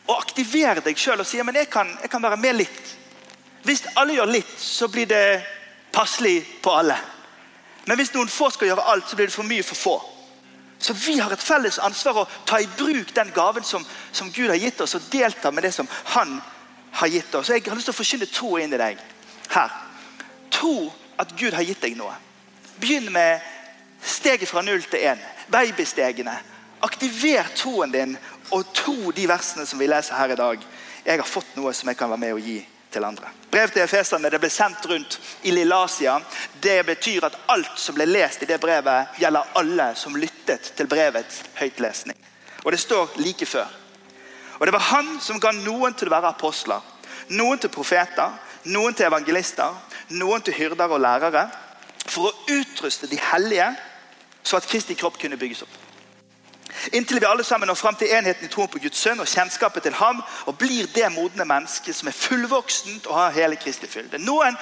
å 0.05 0.21
aktivere 0.21 0.85
deg 0.85 0.97
sjøl 0.97 1.25
og 1.25 1.25
si 1.25 1.41
men 1.41 1.57
jeg 1.57 1.73
jeg 1.73 2.09
kan 2.13 2.21
være 2.21 2.37
med 2.37 2.61
litt. 2.61 2.97
Hvis 3.65 3.87
alle 3.97 4.21
gjør 4.21 4.37
litt, 4.37 4.59
så 4.61 4.93
blir 4.93 5.09
det 5.09 5.57
passelig 5.91 6.61
på 6.61 6.71
alle. 6.71 6.97
Men 7.85 7.97
hvis 7.97 8.13
noen 8.13 8.29
få 8.29 8.49
skal 8.53 8.69
gjøre 8.69 8.85
alt, 8.91 9.09
så 9.09 9.17
blir 9.17 9.29
det 9.29 9.35
for 9.35 9.47
mye 9.49 9.65
for 9.65 9.75
få. 9.75 9.97
Så 10.79 10.93
vi 10.93 11.17
har 11.19 11.31
et 11.33 11.43
felles 11.43 11.79
ansvar 11.83 12.21
å 12.21 12.27
ta 12.47 12.59
i 12.61 12.69
bruk 12.77 13.11
den 13.15 13.31
gaven 13.35 13.65
som, 13.67 13.83
som 14.11 14.31
Gud 14.31 14.47
har 14.49 14.59
gitt 14.61 14.79
oss, 14.81 14.95
og 14.95 15.09
delta 15.11 15.51
med 15.51 15.65
det 15.67 15.73
som 15.75 15.87
Han 16.15 16.39
har 16.91 17.07
gitt 17.07 17.35
oss. 17.35 17.49
Jeg 17.49 17.65
har 17.67 17.75
lyst 17.75 17.89
til 17.89 17.95
å 17.95 17.99
forkynne 17.99 18.29
tro 18.31 18.55
inn 18.57 18.73
i 18.73 18.79
deg 18.79 19.01
her. 19.51 19.75
Tro 20.53 20.91
at 21.19 21.35
Gud 21.35 21.53
har 21.53 21.67
gitt 21.67 21.81
deg 21.83 21.97
noe. 21.99 22.15
Begynn 22.79 23.11
med 23.11 23.43
steget 24.01 24.49
fra 24.49 24.63
null 24.63 24.85
til 24.87 25.03
én. 25.11 25.19
Babystegene. 25.51 26.37
Aktiver 26.85 27.49
troen 27.59 27.91
din 27.91 28.17
og 28.55 28.71
tro 28.73 29.11
de 29.11 29.27
versene 29.27 29.65
som 29.67 29.81
vi 29.81 29.89
leser 29.89 30.15
her 30.15 30.31
i 30.31 30.39
dag. 30.39 30.63
Jeg 31.05 31.19
har 31.19 31.27
fått 31.27 31.57
noe 31.59 31.73
som 31.75 31.91
jeg 31.91 31.99
kan 31.99 32.09
være 32.13 32.23
med 32.23 32.37
å 32.37 32.43
gi 32.43 32.61
til 32.91 33.03
andre. 33.03 33.29
Brev 33.51 33.69
til 33.73 33.83
Efeserne 33.83 34.29
det 34.29 34.39
ble 34.41 34.49
sendt 34.53 34.85
rundt 34.89 35.19
i 35.43 35.51
Lillasia. 35.51 36.19
Det 36.61 36.85
betyr 36.85 37.25
at 37.25 37.37
alt 37.49 37.79
som 37.79 37.97
ble 37.97 38.05
lest 38.09 38.43
i 38.43 38.49
det 38.49 38.59
brevet, 38.61 39.15
gjelder 39.21 39.55
alle 39.61 39.89
som 39.95 40.17
lyttet 40.17 40.73
til 40.77 40.89
brevets 40.89 41.43
høytlesning. 41.59 42.17
Og 42.65 42.71
Det 42.71 42.79
står 42.79 43.17
like 43.17 43.45
før. 43.45 43.67
Og 44.59 44.65
Det 44.65 44.73
var 44.73 44.79
han 44.91 45.19
som 45.21 45.39
ga 45.39 45.51
noen 45.51 45.93
til 45.93 46.07
å 46.07 46.15
være 46.15 46.33
apostler, 46.35 46.81
noen 47.29 47.59
til 47.59 47.69
profeter, 47.69 48.37
noen 48.63 48.93
til 48.93 49.07
evangelister, 49.07 49.75
noen 50.09 50.41
til 50.41 50.53
hyrder 50.53 50.91
og 50.91 51.01
lærere. 51.01 51.49
For 52.09 52.29
å 52.29 52.35
utruste 52.51 53.07
de 53.07 53.19
hellige, 53.31 53.75
så 54.43 54.57
at 54.57 54.67
Kristi 54.67 54.95
kropp 54.97 55.19
kunne 55.21 55.37
bygges 55.37 55.61
opp. 55.63 55.88
Inntil 56.91 57.19
vi 57.19 57.25
alle 57.25 57.43
sammen 57.43 57.67
når 57.67 57.75
fram 57.79 57.95
til 57.95 58.11
enheten 58.13 58.45
i 58.45 58.51
troen 58.51 58.69
på 58.71 58.79
Guds 58.83 59.01
sønn 59.01 59.19
og 59.19 59.27
kjennskapet 59.27 59.83
til 59.83 59.97
ham 59.99 60.21
og 60.45 60.57
blir 60.57 60.87
det 60.95 61.11
modne 61.11 61.45
mennesket 61.45 61.95
som 61.95 62.07
er 62.07 62.15
fullvoksent 62.15 63.07
og 63.07 63.17
har 63.17 63.35
hele 63.35 63.59
Kristi 63.59 63.87
fylde. 63.87 64.21
Noen 64.23 64.57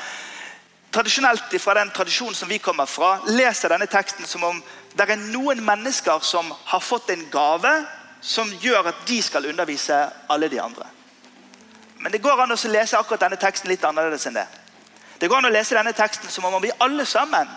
tradisjonelt 0.91 1.53
fra 1.61 1.75
den 1.77 1.91
tradisjonen 1.93 2.35
som 2.35 2.49
vi 2.49 2.57
kommer 2.63 2.85
fra, 2.89 3.19
leser 3.27 3.69
denne 3.69 3.89
teksten 3.91 4.25
som 4.25 4.43
om 4.47 4.61
det 4.97 5.05
er 5.05 5.19
noen 5.29 5.61
mennesker 5.65 6.23
som 6.25 6.49
har 6.71 6.81
fått 6.81 7.11
en 7.13 7.27
gave 7.31 7.73
som 8.21 8.49
gjør 8.61 8.89
at 8.89 9.03
de 9.07 9.19
skal 9.21 9.45
undervise 9.45 9.97
alle 10.29 10.49
de 10.49 10.61
andre. 10.61 10.87
Men 11.99 12.11
det 12.11 12.21
går 12.21 12.41
an 12.41 12.53
å 12.53 12.57
lese 12.71 12.97
akkurat 12.97 13.27
denne 13.27 13.37
teksten 13.41 13.69
litt 13.69 13.85
annerledes 13.85 14.25
enn 14.29 14.37
det. 14.37 14.47
Det 15.19 15.29
går 15.29 15.41
an 15.41 15.49
å 15.49 15.53
lese 15.53 15.77
denne 15.77 15.93
teksten 15.97 16.29
som 16.29 16.45
om 16.45 16.61
vi 16.61 16.73
alle 16.79 17.05
sammen 17.05 17.47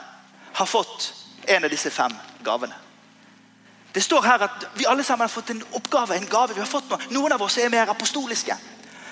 har 0.53 0.67
fått 0.67 1.13
en 1.47 1.65
av 1.65 1.73
disse 1.73 1.91
fem 1.91 2.13
gavene. 2.45 2.77
Det 3.93 4.03
står 4.03 4.23
her 4.23 4.43
at 4.47 4.67
vi 4.75 4.87
alle 4.87 5.05
sammen 5.05 5.25
har 5.25 5.33
fått 5.33 5.51
en 5.51 5.65
oppgave, 5.71 6.17
en 6.17 6.27
gave. 6.27 6.55
vi 6.55 6.61
har 6.61 6.67
fått 6.67 6.91
noe. 6.91 6.99
Noen 7.11 7.33
av 7.33 7.43
oss 7.43 7.59
er 7.59 7.69
mer 7.69 7.91
apostoliske. 7.91 8.57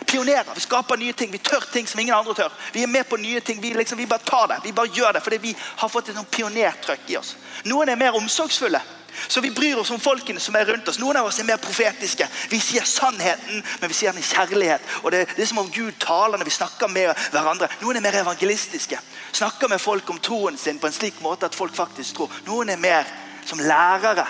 Pionerer. 0.07 0.55
Vi 0.55 0.61
skaper 0.61 0.97
nye 0.97 1.13
ting. 1.13 1.31
Vi 1.31 1.39
tør 1.39 1.65
ting 1.73 1.87
som 1.87 2.01
ingen 2.01 2.15
andre 2.15 2.35
tør. 2.35 2.53
Vi 2.73 2.83
er 2.83 2.87
med 2.87 3.09
på 3.09 3.17
nye 3.17 3.41
ting. 3.41 3.63
Vi, 3.63 3.75
liksom, 3.75 3.99
vi 3.99 4.07
bare 4.07 4.25
tar 4.25 4.47
det. 4.49 4.61
Vi 4.65 4.73
bare 4.73 4.89
gjør 4.95 5.13
det 5.13 5.23
fordi 5.23 5.39
vi 5.43 5.57
har 5.77 5.89
fått 5.89 6.09
et 6.09 6.31
pionertrykk 6.31 7.11
i 7.11 7.19
oss. 7.19 7.35
Noen 7.65 7.89
er 7.89 8.01
mer 8.01 8.17
omsorgsfulle. 8.17 8.81
Så 9.29 9.41
vi 9.41 9.51
bryr 9.51 9.77
oss 9.77 9.91
om 9.91 10.01
folkene 10.01 10.41
som 10.41 10.57
er 10.57 10.65
rundt 10.65 10.89
oss. 10.89 10.99
Noen 11.03 11.17
av 11.17 11.27
oss 11.27 11.41
er 11.43 11.45
mer 11.49 11.59
profetiske. 11.59 12.29
Vi 12.49 12.61
sier 12.63 12.87
sannheten, 12.87 13.63
men 13.81 13.91
vi 13.91 13.97
sier 13.97 14.15
den 14.15 14.23
i 14.23 14.27
kjærlighet. 14.27 14.85
Og 15.03 15.13
det, 15.13 15.25
det 15.35 15.43
er 15.43 15.51
som 15.51 15.65
om 15.65 15.71
Gud 15.75 15.99
taler 16.01 16.39
når 16.39 16.47
vi 16.47 16.55
snakker 16.55 16.93
med 16.93 17.11
hverandre. 17.33 17.69
Noen 17.83 17.99
er 17.99 18.05
mer 18.05 18.21
evangelistiske. 18.23 19.01
Snakker 19.33 19.69
med 19.69 19.83
folk 19.83 20.11
om 20.11 20.21
troen 20.23 20.59
sin 20.59 20.79
på 20.79 20.87
en 20.87 20.95
slik 20.95 21.19
måte 21.25 21.51
at 21.51 21.59
folk 21.59 21.75
faktisk 21.75 22.21
tror. 22.21 22.43
Noen 22.47 22.71
er 22.71 22.81
mer 22.81 23.11
som 23.49 23.61
lærere 23.61 24.27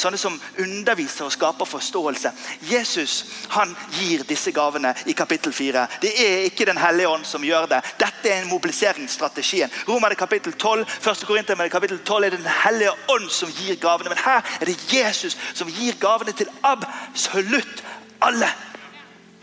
Sånne 0.00 0.18
som 0.20 0.36
underviser 0.58 1.26
og 1.26 1.32
skaper 1.34 1.68
forståelse. 1.68 2.32
Jesus 2.70 3.24
han 3.52 3.74
gir 3.98 4.22
disse 4.28 4.52
gavene 4.56 4.94
i 5.10 5.14
kapittel 5.16 5.52
4. 5.52 5.86
Det 6.00 6.12
er 6.24 6.46
ikke 6.48 6.68
Den 6.70 6.78
hellige 6.80 7.08
ånd 7.08 7.24
som 7.26 7.44
gjør 7.44 7.66
det. 7.68 7.80
Dette 7.98 8.30
er 8.30 8.42
en 8.42 8.48
mobiliseringsstrategien. 8.48 9.70
Romerne 9.88 10.16
kapittel 10.16 10.52
12, 10.52 10.86
1. 11.04 11.26
Korinter 11.26 11.68
kapittel 11.68 11.98
12 11.98 12.24
er 12.24 12.30
det 12.30 12.38
Den 12.38 12.54
hellige 12.64 12.94
ånd 13.08 13.28
som 13.30 13.52
gir 13.52 13.76
gavene. 13.76 14.08
Men 14.08 14.24
her 14.24 14.40
er 14.60 14.64
det 14.64 14.78
Jesus 14.92 15.36
som 15.54 15.68
gir 15.68 15.98
gavene 16.00 16.32
til 16.32 16.48
absolutt 16.62 17.84
alle. 18.20 18.48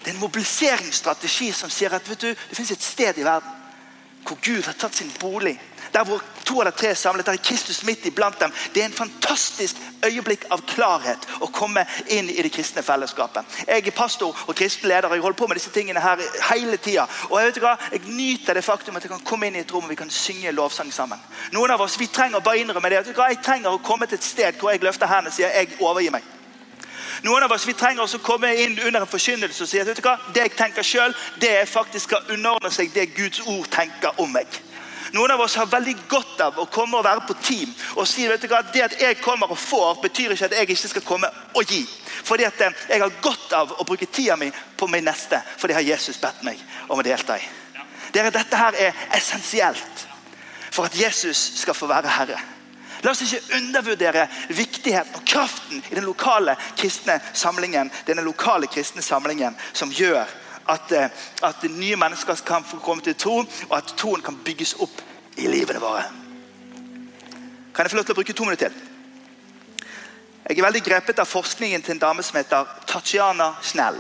Det 0.02 0.10
er 0.10 0.15
en 0.15 0.26
mobiliseringsstrategi 0.26 1.52
som 1.52 1.70
sier 1.70 1.93
at 1.93 2.10
vet 2.10 2.22
du, 2.22 2.30
det 2.34 2.58
finnes 2.58 2.72
et 2.72 2.84
sted 2.84 3.17
i 3.17 3.26
verden 3.28 3.66
hvor 4.28 4.40
Gud 4.44 4.63
har 4.68 4.78
tatt 4.78 4.96
sin 4.96 5.12
bolig 5.22 5.58
der 5.94 6.04
hvor 6.04 6.24
to 6.46 6.60
eller 6.60 6.72
tre 6.72 6.88
er 6.88 6.94
samlet, 6.94 7.26
der 7.26 7.32
er 7.32 7.44
Kristus 7.44 7.84
midt 7.84 8.06
iblant 8.06 8.40
dem. 8.40 8.52
Det 8.74 8.82
er 8.82 8.86
en 8.86 8.94
fantastisk 8.94 9.76
øyeblikk 10.06 10.46
av 10.52 10.62
klarhet 10.68 11.28
å 11.42 11.50
komme 11.54 11.86
inn 12.13 12.30
i 12.30 12.42
det 12.44 12.52
kristne 12.54 12.84
fellesskapet. 12.86 13.58
Jeg 13.68 13.88
er 13.88 13.96
pastor 13.96 14.36
og 14.48 14.56
kristen 14.56 14.90
leder, 14.90 15.10
og 15.10 15.16
jeg 15.16 15.26
holder 15.26 15.40
på 15.40 15.48
med 15.48 15.60
disse 15.60 15.74
tingene 15.74 16.04
her 16.04 16.22
hele 16.52 16.78
tida. 16.78 17.08
Og 17.30 17.40
jeg 17.40 17.52
vet 17.52 17.62
hva, 17.66 17.76
jeg 17.92 18.06
nyter 18.08 18.60
det 18.60 18.66
faktum 18.66 18.96
at 18.96 19.08
jeg 19.08 19.16
kan 19.16 19.26
komme 19.26 19.50
inn 19.50 19.60
i 19.60 19.66
et 19.66 19.74
rom 19.74 19.88
og 19.88 19.92
vi 19.92 20.00
kan 20.00 20.13
synge 20.13 20.52
lovsang 20.52 20.94
sammen. 20.94 21.22
Noen 21.56 21.74
av 21.74 21.82
oss 21.82 22.00
vi 22.00 22.08
trenger 22.08 22.44
bare 22.46 22.63
innrømme 22.63 22.94
det. 22.94 23.06
Vet 23.08 23.18
Jeg 23.18 23.44
trenger 23.44 23.74
å 23.74 23.84
komme 23.84 24.08
til 24.08 24.20
et 24.20 24.24
sted 24.24 24.60
hvor 24.60 24.72
jeg 24.72 24.84
løfter 24.84 25.10
hendene 25.10 25.34
og 25.34 25.40
sier 25.40 25.54
jeg 25.54 25.80
overgir 25.80 26.13
meg. 26.13 26.37
Noen 27.25 27.43
av 27.43 27.51
oss 27.51 27.65
vi 27.67 27.73
trenger 27.77 28.03
også 28.03 28.19
å 28.19 28.25
komme 28.25 28.51
inn 28.62 28.77
under 28.80 29.01
en 29.01 29.10
forkynnelse 29.10 29.63
og 29.63 29.69
si 29.69 29.80
at 29.82 29.89
vet 29.89 29.99
du 29.99 30.06
hva, 30.06 30.17
det 30.34 30.43
jeg 30.45 30.56
tenker 30.58 30.86
selv, 30.86 31.27
det 31.41 31.51
er 31.62 31.69
faktisk 31.69 32.13
å 32.13 32.23
underordne 32.27 32.71
seg 32.73 32.93
det 32.93 33.10
Guds 33.17 33.41
ord 33.45 33.69
tenker 33.73 34.21
om 34.21 34.32
meg. 34.36 34.47
Noen 35.15 35.32
av 35.32 35.41
oss 35.41 35.56
har 35.56 35.69
veldig 35.71 35.95
godt 36.12 36.41
av 36.43 36.58
å 36.60 36.65
komme 36.71 36.99
og 36.99 37.06
være 37.06 37.23
på 37.27 37.38
team 37.39 37.71
og 37.95 38.08
si 38.10 38.27
vet 38.27 38.43
du 38.43 38.49
hva, 38.51 38.60
det 38.73 38.84
at 38.84 38.97
jeg 39.01 39.19
kommer 39.23 39.51
og 39.51 39.60
får, 39.60 40.01
betyr 40.03 40.36
ikke 40.36 40.49
at 40.49 40.58
jeg 40.58 40.69
ikke 40.73 40.91
skal 40.93 41.06
komme 41.08 41.30
og 41.56 41.71
gi. 41.71 41.84
Fordi 42.27 42.47
at 42.47 42.62
eh, 42.65 42.84
jeg 42.91 43.03
har 43.03 43.21
godt 43.23 43.56
av 43.56 43.71
å 43.77 43.88
bruke 43.88 44.10
tida 44.12 44.36
mi 44.36 44.51
på 44.51 44.89
min 44.91 45.08
neste, 45.08 45.39
for 45.58 45.69
det 45.69 45.77
har 45.77 45.88
Jesus 45.88 46.19
bedt 46.21 46.43
meg 46.47 46.60
om 46.89 46.99
å 46.99 47.06
delta 47.06 47.39
i. 47.39 47.47
Dere, 48.13 48.34
Dette 48.36 48.60
her 48.60 48.75
er 48.80 49.08
essensielt 49.15 50.06
for 50.71 50.88
at 50.88 50.95
Jesus 50.97 51.39
skal 51.62 51.75
få 51.77 51.88
være 51.89 52.12
herre. 52.19 52.39
La 53.04 53.12
oss 53.12 53.22
ikke 53.22 53.58
undervurdere 53.60 54.26
viktigheten 54.50 55.20
og 55.20 55.26
kraften 55.28 55.84
i 55.92 55.96
den 55.96 56.08
lokale 56.08 56.56
kristne 56.78 57.20
samlingen. 57.34 57.92
Det 58.06 58.14
er 58.14 58.22
den 58.22 58.30
lokale 58.30 58.68
kristne 58.72 59.02
samlingen 59.06 59.58
som 59.74 59.92
gjør 59.94 60.26
at, 60.68 60.92
eh, 60.92 61.10
at 61.44 61.64
nye 61.64 61.96
mennesker 61.96 62.36
kan 62.46 62.64
få 62.64 62.80
komme 62.84 63.02
til 63.02 63.16
tro, 63.16 63.38
og 63.70 63.78
at 63.78 63.94
troen 63.98 64.22
kan 64.22 64.40
bygges 64.44 64.76
opp 64.80 65.02
i 65.38 65.48
livene 65.48 65.80
våre. 65.80 66.04
Kan 67.76 67.86
jeg 67.86 67.92
få 67.92 67.98
lov 68.00 68.06
til 68.06 68.16
å 68.16 68.20
bruke 68.20 68.34
to 68.34 68.44
minutter 68.44 68.70
til? 68.70 68.82
Jeg 70.48 70.58
er 70.58 70.64
veldig 70.64 70.84
grepet 70.84 71.20
av 71.20 71.28
forskningen 71.28 71.82
til 71.84 71.92
en 71.92 72.00
dame 72.00 72.24
som 72.24 72.38
heter 72.40 72.68
Tatjana 72.88 73.56
Snell. 73.62 74.00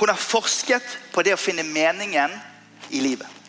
Hun 0.00 0.08
har 0.08 0.18
forsket 0.18 0.96
på 1.12 1.22
det 1.22 1.36
å 1.36 1.38
finne 1.38 1.62
meningen 1.62 2.34
i 2.90 3.00
livet. 3.00 3.39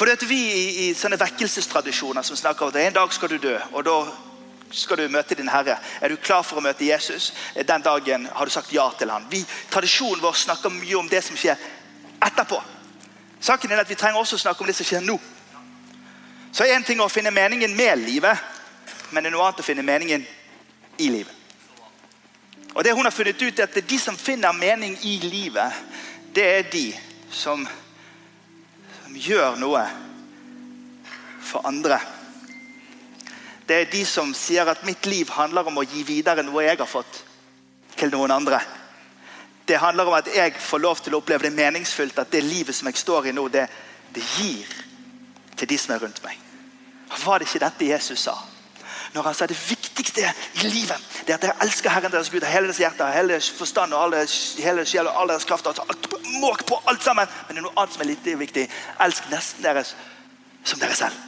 For 0.00 0.08
det 0.08 0.12
at 0.16 0.28
Vi 0.28 0.36
i, 0.40 0.60
i 0.88 0.92
sånne 0.96 1.18
vekkelsestradisjoner 1.20 2.24
som 2.24 2.36
snakker 2.36 2.64
om 2.64 2.70
at 2.72 2.76
en 2.80 2.94
dag 2.96 3.10
skal 3.12 3.28
du 3.28 3.34
dø, 3.36 3.58
og 3.76 3.82
da 3.84 3.96
skal 4.72 4.96
du 4.96 5.10
møte 5.12 5.36
din 5.36 5.50
Herre. 5.52 5.74
Er 6.00 6.08
du 6.08 6.16
klar 6.16 6.40
for 6.40 6.56
å 6.56 6.62
møte 6.64 6.86
Jesus? 6.86 7.34
Den 7.68 7.84
dagen 7.84 8.24
har 8.32 8.48
du 8.48 8.50
sagt 8.54 8.72
ja 8.72 8.86
til 8.96 9.12
ham. 9.12 9.26
Vi, 9.28 9.42
Tradisjonen 9.68 10.22
vår 10.22 10.38
snakker 10.40 10.72
mye 10.72 10.96
om 10.96 11.10
det 11.10 11.20
som 11.26 11.36
skjer 11.36 11.60
etterpå. 12.16 12.62
Saken 13.44 13.76
er 13.76 13.82
at 13.82 13.92
Vi 13.92 13.98
trenger 14.00 14.22
også 14.22 14.38
å 14.38 14.42
snakke 14.46 14.64
om 14.64 14.70
det 14.72 14.78
som 14.78 14.88
skjer 14.88 15.04
nå. 15.04 15.18
Så 16.48 16.64
Én 16.64 16.86
ting 16.88 17.04
å 17.04 17.12
finne 17.12 17.34
meningen 17.36 17.76
med 17.76 18.00
livet, 18.00 18.40
men 19.10 19.20
det 19.20 19.28
er 19.28 19.36
noe 19.36 19.50
annet 19.50 19.60
å 19.60 19.68
finne 19.68 19.84
meningen 19.84 20.24
i 20.96 21.10
livet. 21.12 21.36
Og 22.72 22.80
det 22.88 22.96
hun 22.96 23.04
har 23.04 23.12
funnet 23.12 23.42
ut 23.42 23.58
er 23.58 23.68
at 23.68 23.76
De 23.84 23.98
som 24.00 24.16
finner 24.16 24.56
mening 24.56 24.96
i 25.04 25.18
livet, 25.28 25.76
det 26.32 26.48
er 26.56 26.72
de 26.72 26.86
som, 27.30 27.68
som 29.10 29.18
gjør 29.18 29.58
noe 29.58 29.82
for 31.42 31.66
andre 31.66 31.98
det 33.70 33.76
er 33.76 33.90
de 33.90 34.00
som 34.02 34.32
sier 34.34 34.66
at 34.66 34.82
mitt 34.82 35.04
liv 35.06 35.28
handler 35.30 35.68
om 35.70 35.76
å 35.78 35.84
gi 35.86 36.00
videre 36.02 36.42
noe 36.42 36.64
jeg 36.64 36.78
har 36.80 36.88
fått, 36.90 37.20
til 37.94 38.10
noen 38.10 38.32
andre. 38.34 38.58
Det 39.62 39.78
handler 39.78 40.10
om 40.10 40.16
at 40.18 40.26
jeg 40.34 40.56
får 40.58 40.82
lov 40.82 40.98
til 40.98 41.14
å 41.14 41.20
oppleve 41.20 41.46
det 41.46 41.52
meningsfullt, 41.54 42.18
at 42.18 42.32
det 42.34 42.40
livet 42.42 42.74
som 42.74 42.90
jeg 42.90 42.98
står 42.98 43.28
i 43.30 43.34
nå, 43.36 43.44
det, 43.46 43.68
det 44.10 44.24
gir 44.40 44.72
til 45.54 45.70
de 45.70 45.78
som 45.78 45.94
er 45.94 46.02
rundt 46.02 46.18
meg. 46.24 46.34
Var 47.22 47.38
det 47.38 47.46
ikke 47.46 47.62
dette 47.62 47.92
Jesus 47.92 48.26
sa? 48.26 48.34
Når 49.14 49.22
han 49.26 49.34
sa 49.34 49.46
det 49.50 49.58
viktigste 49.58 50.22
i 50.60 50.68
livet 50.70 51.06
det 51.26 51.32
er 51.32 51.38
at 51.38 51.42
dere 51.42 51.64
elsker 51.64 51.90
Herren 51.90 52.12
deres 52.12 52.30
Gud 52.30 52.44
av 52.44 52.52
hele 52.52 52.70
deres 52.70 52.78
hjerte, 52.78 53.06
hele 53.14 53.34
deres 53.34 53.50
forstand 53.54 53.94
og 53.94 54.04
alle, 54.04 54.22
hele 54.62 54.84
sjel 54.86 55.08
og 55.10 55.18
all 55.20 55.32
deres 55.32 55.46
kraft. 55.48 55.66
Altså, 55.66 55.84
måk 56.40 56.64
på 56.66 56.78
alt 56.90 57.04
sammen. 57.04 57.28
Men 57.48 57.56
det 57.56 57.62
er 57.62 57.66
noe 57.66 57.76
annet 57.76 57.96
som 57.96 58.04
er 58.04 58.10
litt 58.12 58.30
viktig. 58.40 58.66
Elsk 59.04 59.28
nesten 59.32 59.66
deres 59.66 59.94
som 60.64 60.80
dere 60.82 60.96
selv. 60.96 61.26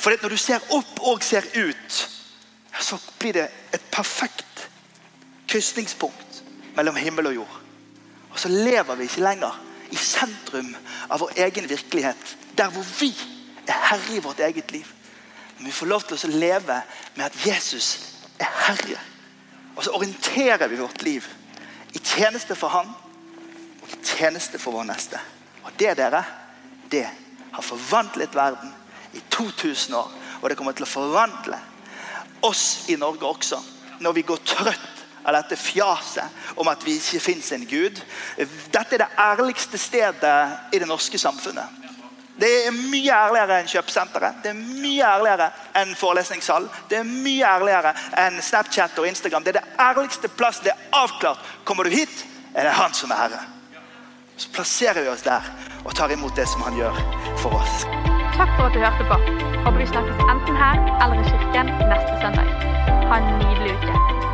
For 0.00 0.16
når 0.22 0.32
du 0.32 0.40
ser 0.40 0.64
opp 0.76 1.02
og 1.06 1.24
ser 1.24 1.46
ut, 1.54 1.96
så 2.80 2.98
blir 3.18 3.36
det 3.36 3.48
et 3.74 3.90
perfekt 3.92 4.68
krysningspunkt 5.50 6.42
mellom 6.76 6.96
himmel 6.96 7.30
og 7.32 7.34
jord. 7.40 7.58
Og 8.30 8.38
så 8.38 8.48
lever 8.48 8.96
vi 8.96 9.08
ikke 9.08 9.24
lenger 9.26 9.58
i 9.90 9.98
sentrum 9.98 10.70
av 11.10 11.20
vår 11.20 11.34
egen 11.46 11.68
virkelighet, 11.68 12.36
der 12.56 12.70
hvor 12.70 12.86
vi 13.00 13.10
er 13.66 13.86
herre 13.90 14.16
i 14.16 14.22
vårt 14.22 14.40
eget 14.46 14.72
liv. 14.72 14.86
Men 15.60 15.66
vi 15.66 15.72
får 15.76 15.90
lov 15.92 16.04
til 16.08 16.16
å 16.16 16.38
leve 16.40 16.76
med 17.18 17.26
at 17.26 17.34
Jesus 17.44 17.88
er 18.40 18.48
herre. 18.64 18.96
Og 19.76 19.84
så 19.84 19.92
orienterer 19.92 20.70
vi 20.72 20.78
vårt 20.80 21.02
liv 21.04 21.26
i 21.92 22.00
tjeneste 22.00 22.56
for 22.56 22.72
Han 22.72 22.88
og 23.82 23.90
i 23.92 23.98
tjeneste 24.00 24.56
for 24.56 24.72
vår 24.78 24.86
neste. 24.88 25.20
Og 25.60 25.74
det, 25.76 25.98
dere, 26.00 26.22
det 26.88 27.04
har 27.52 27.66
forvandlet 27.66 28.32
verden 28.34 28.72
i 29.12 29.20
2000 29.28 29.98
år. 30.00 30.08
Og 30.40 30.48
det 30.48 30.56
kommer 30.56 30.72
til 30.72 30.88
å 30.88 30.94
forvandle 30.94 31.60
oss 32.48 32.88
i 32.88 32.96
Norge 32.96 33.28
også. 33.28 33.60
Når 34.00 34.16
vi 34.16 34.24
går 34.32 34.40
trøtt 34.48 35.04
av 35.28 35.36
dette 35.36 35.60
fjaset 35.60 36.56
om 36.56 36.68
at 36.72 36.80
vi 36.88 36.96
ikke 36.96 37.20
fins 37.20 37.52
en 37.52 37.66
Gud. 37.68 38.00
Dette 38.72 38.96
er 38.96 39.04
det 39.04 39.12
ærligste 39.20 39.76
stedet 39.76 40.72
i 40.72 40.80
det 40.80 40.88
norske 40.88 41.20
samfunnet. 41.20 41.79
Det 42.36 42.50
er 42.66 42.72
mye 42.72 43.12
ærligere 43.12 43.60
enn 43.60 43.68
kjøpesenteret. 43.68 44.42
Det 44.44 44.50
er 44.52 44.58
mye 44.58 45.04
ærligere 45.04 45.50
enn 45.80 45.94
forelesningssal. 45.98 46.68
Det 46.88 47.00
er 47.00 47.08
mye 47.08 47.46
ærligere 47.46 47.92
enn 48.22 48.40
Snapchat 48.42 48.98
og 48.98 49.08
Instagram. 49.08 49.44
Det 49.44 49.56
er 49.56 49.60
det 49.60 49.80
ærligste 49.82 50.28
plass. 50.28 50.60
Det 50.64 50.72
er 50.72 51.00
avklart. 51.02 51.42
Kommer 51.64 51.84
du 51.84 51.90
hit, 51.90 52.24
er 52.54 52.68
det 52.68 52.76
han 52.78 52.94
som 52.94 53.10
er 53.10 53.24
herre. 53.24 53.42
Så 54.36 54.48
plasserer 54.54 55.02
vi 55.02 55.08
oss 55.12 55.26
der 55.26 55.44
og 55.84 55.94
tar 55.94 56.12
imot 56.12 56.36
det 56.36 56.48
som 56.48 56.62
han 56.64 56.76
gjør 56.78 56.96
for 57.42 57.60
oss. 57.60 57.84
Takk 58.36 58.56
for 58.56 58.70
at 58.70 58.74
du 58.76 58.80
hørte 58.80 59.04
på. 59.10 59.20
Håper 59.66 59.78
vi 59.82 59.86
snakkes 59.92 60.24
enten 60.32 60.56
her 60.56 60.80
eller 61.02 61.20
i 61.20 61.28
kirken 61.28 61.74
neste 61.92 62.16
søndag. 62.22 62.48
Ha 63.10 63.20
en 63.20 63.32
nydelig 63.42 63.76
uke. 63.76 64.29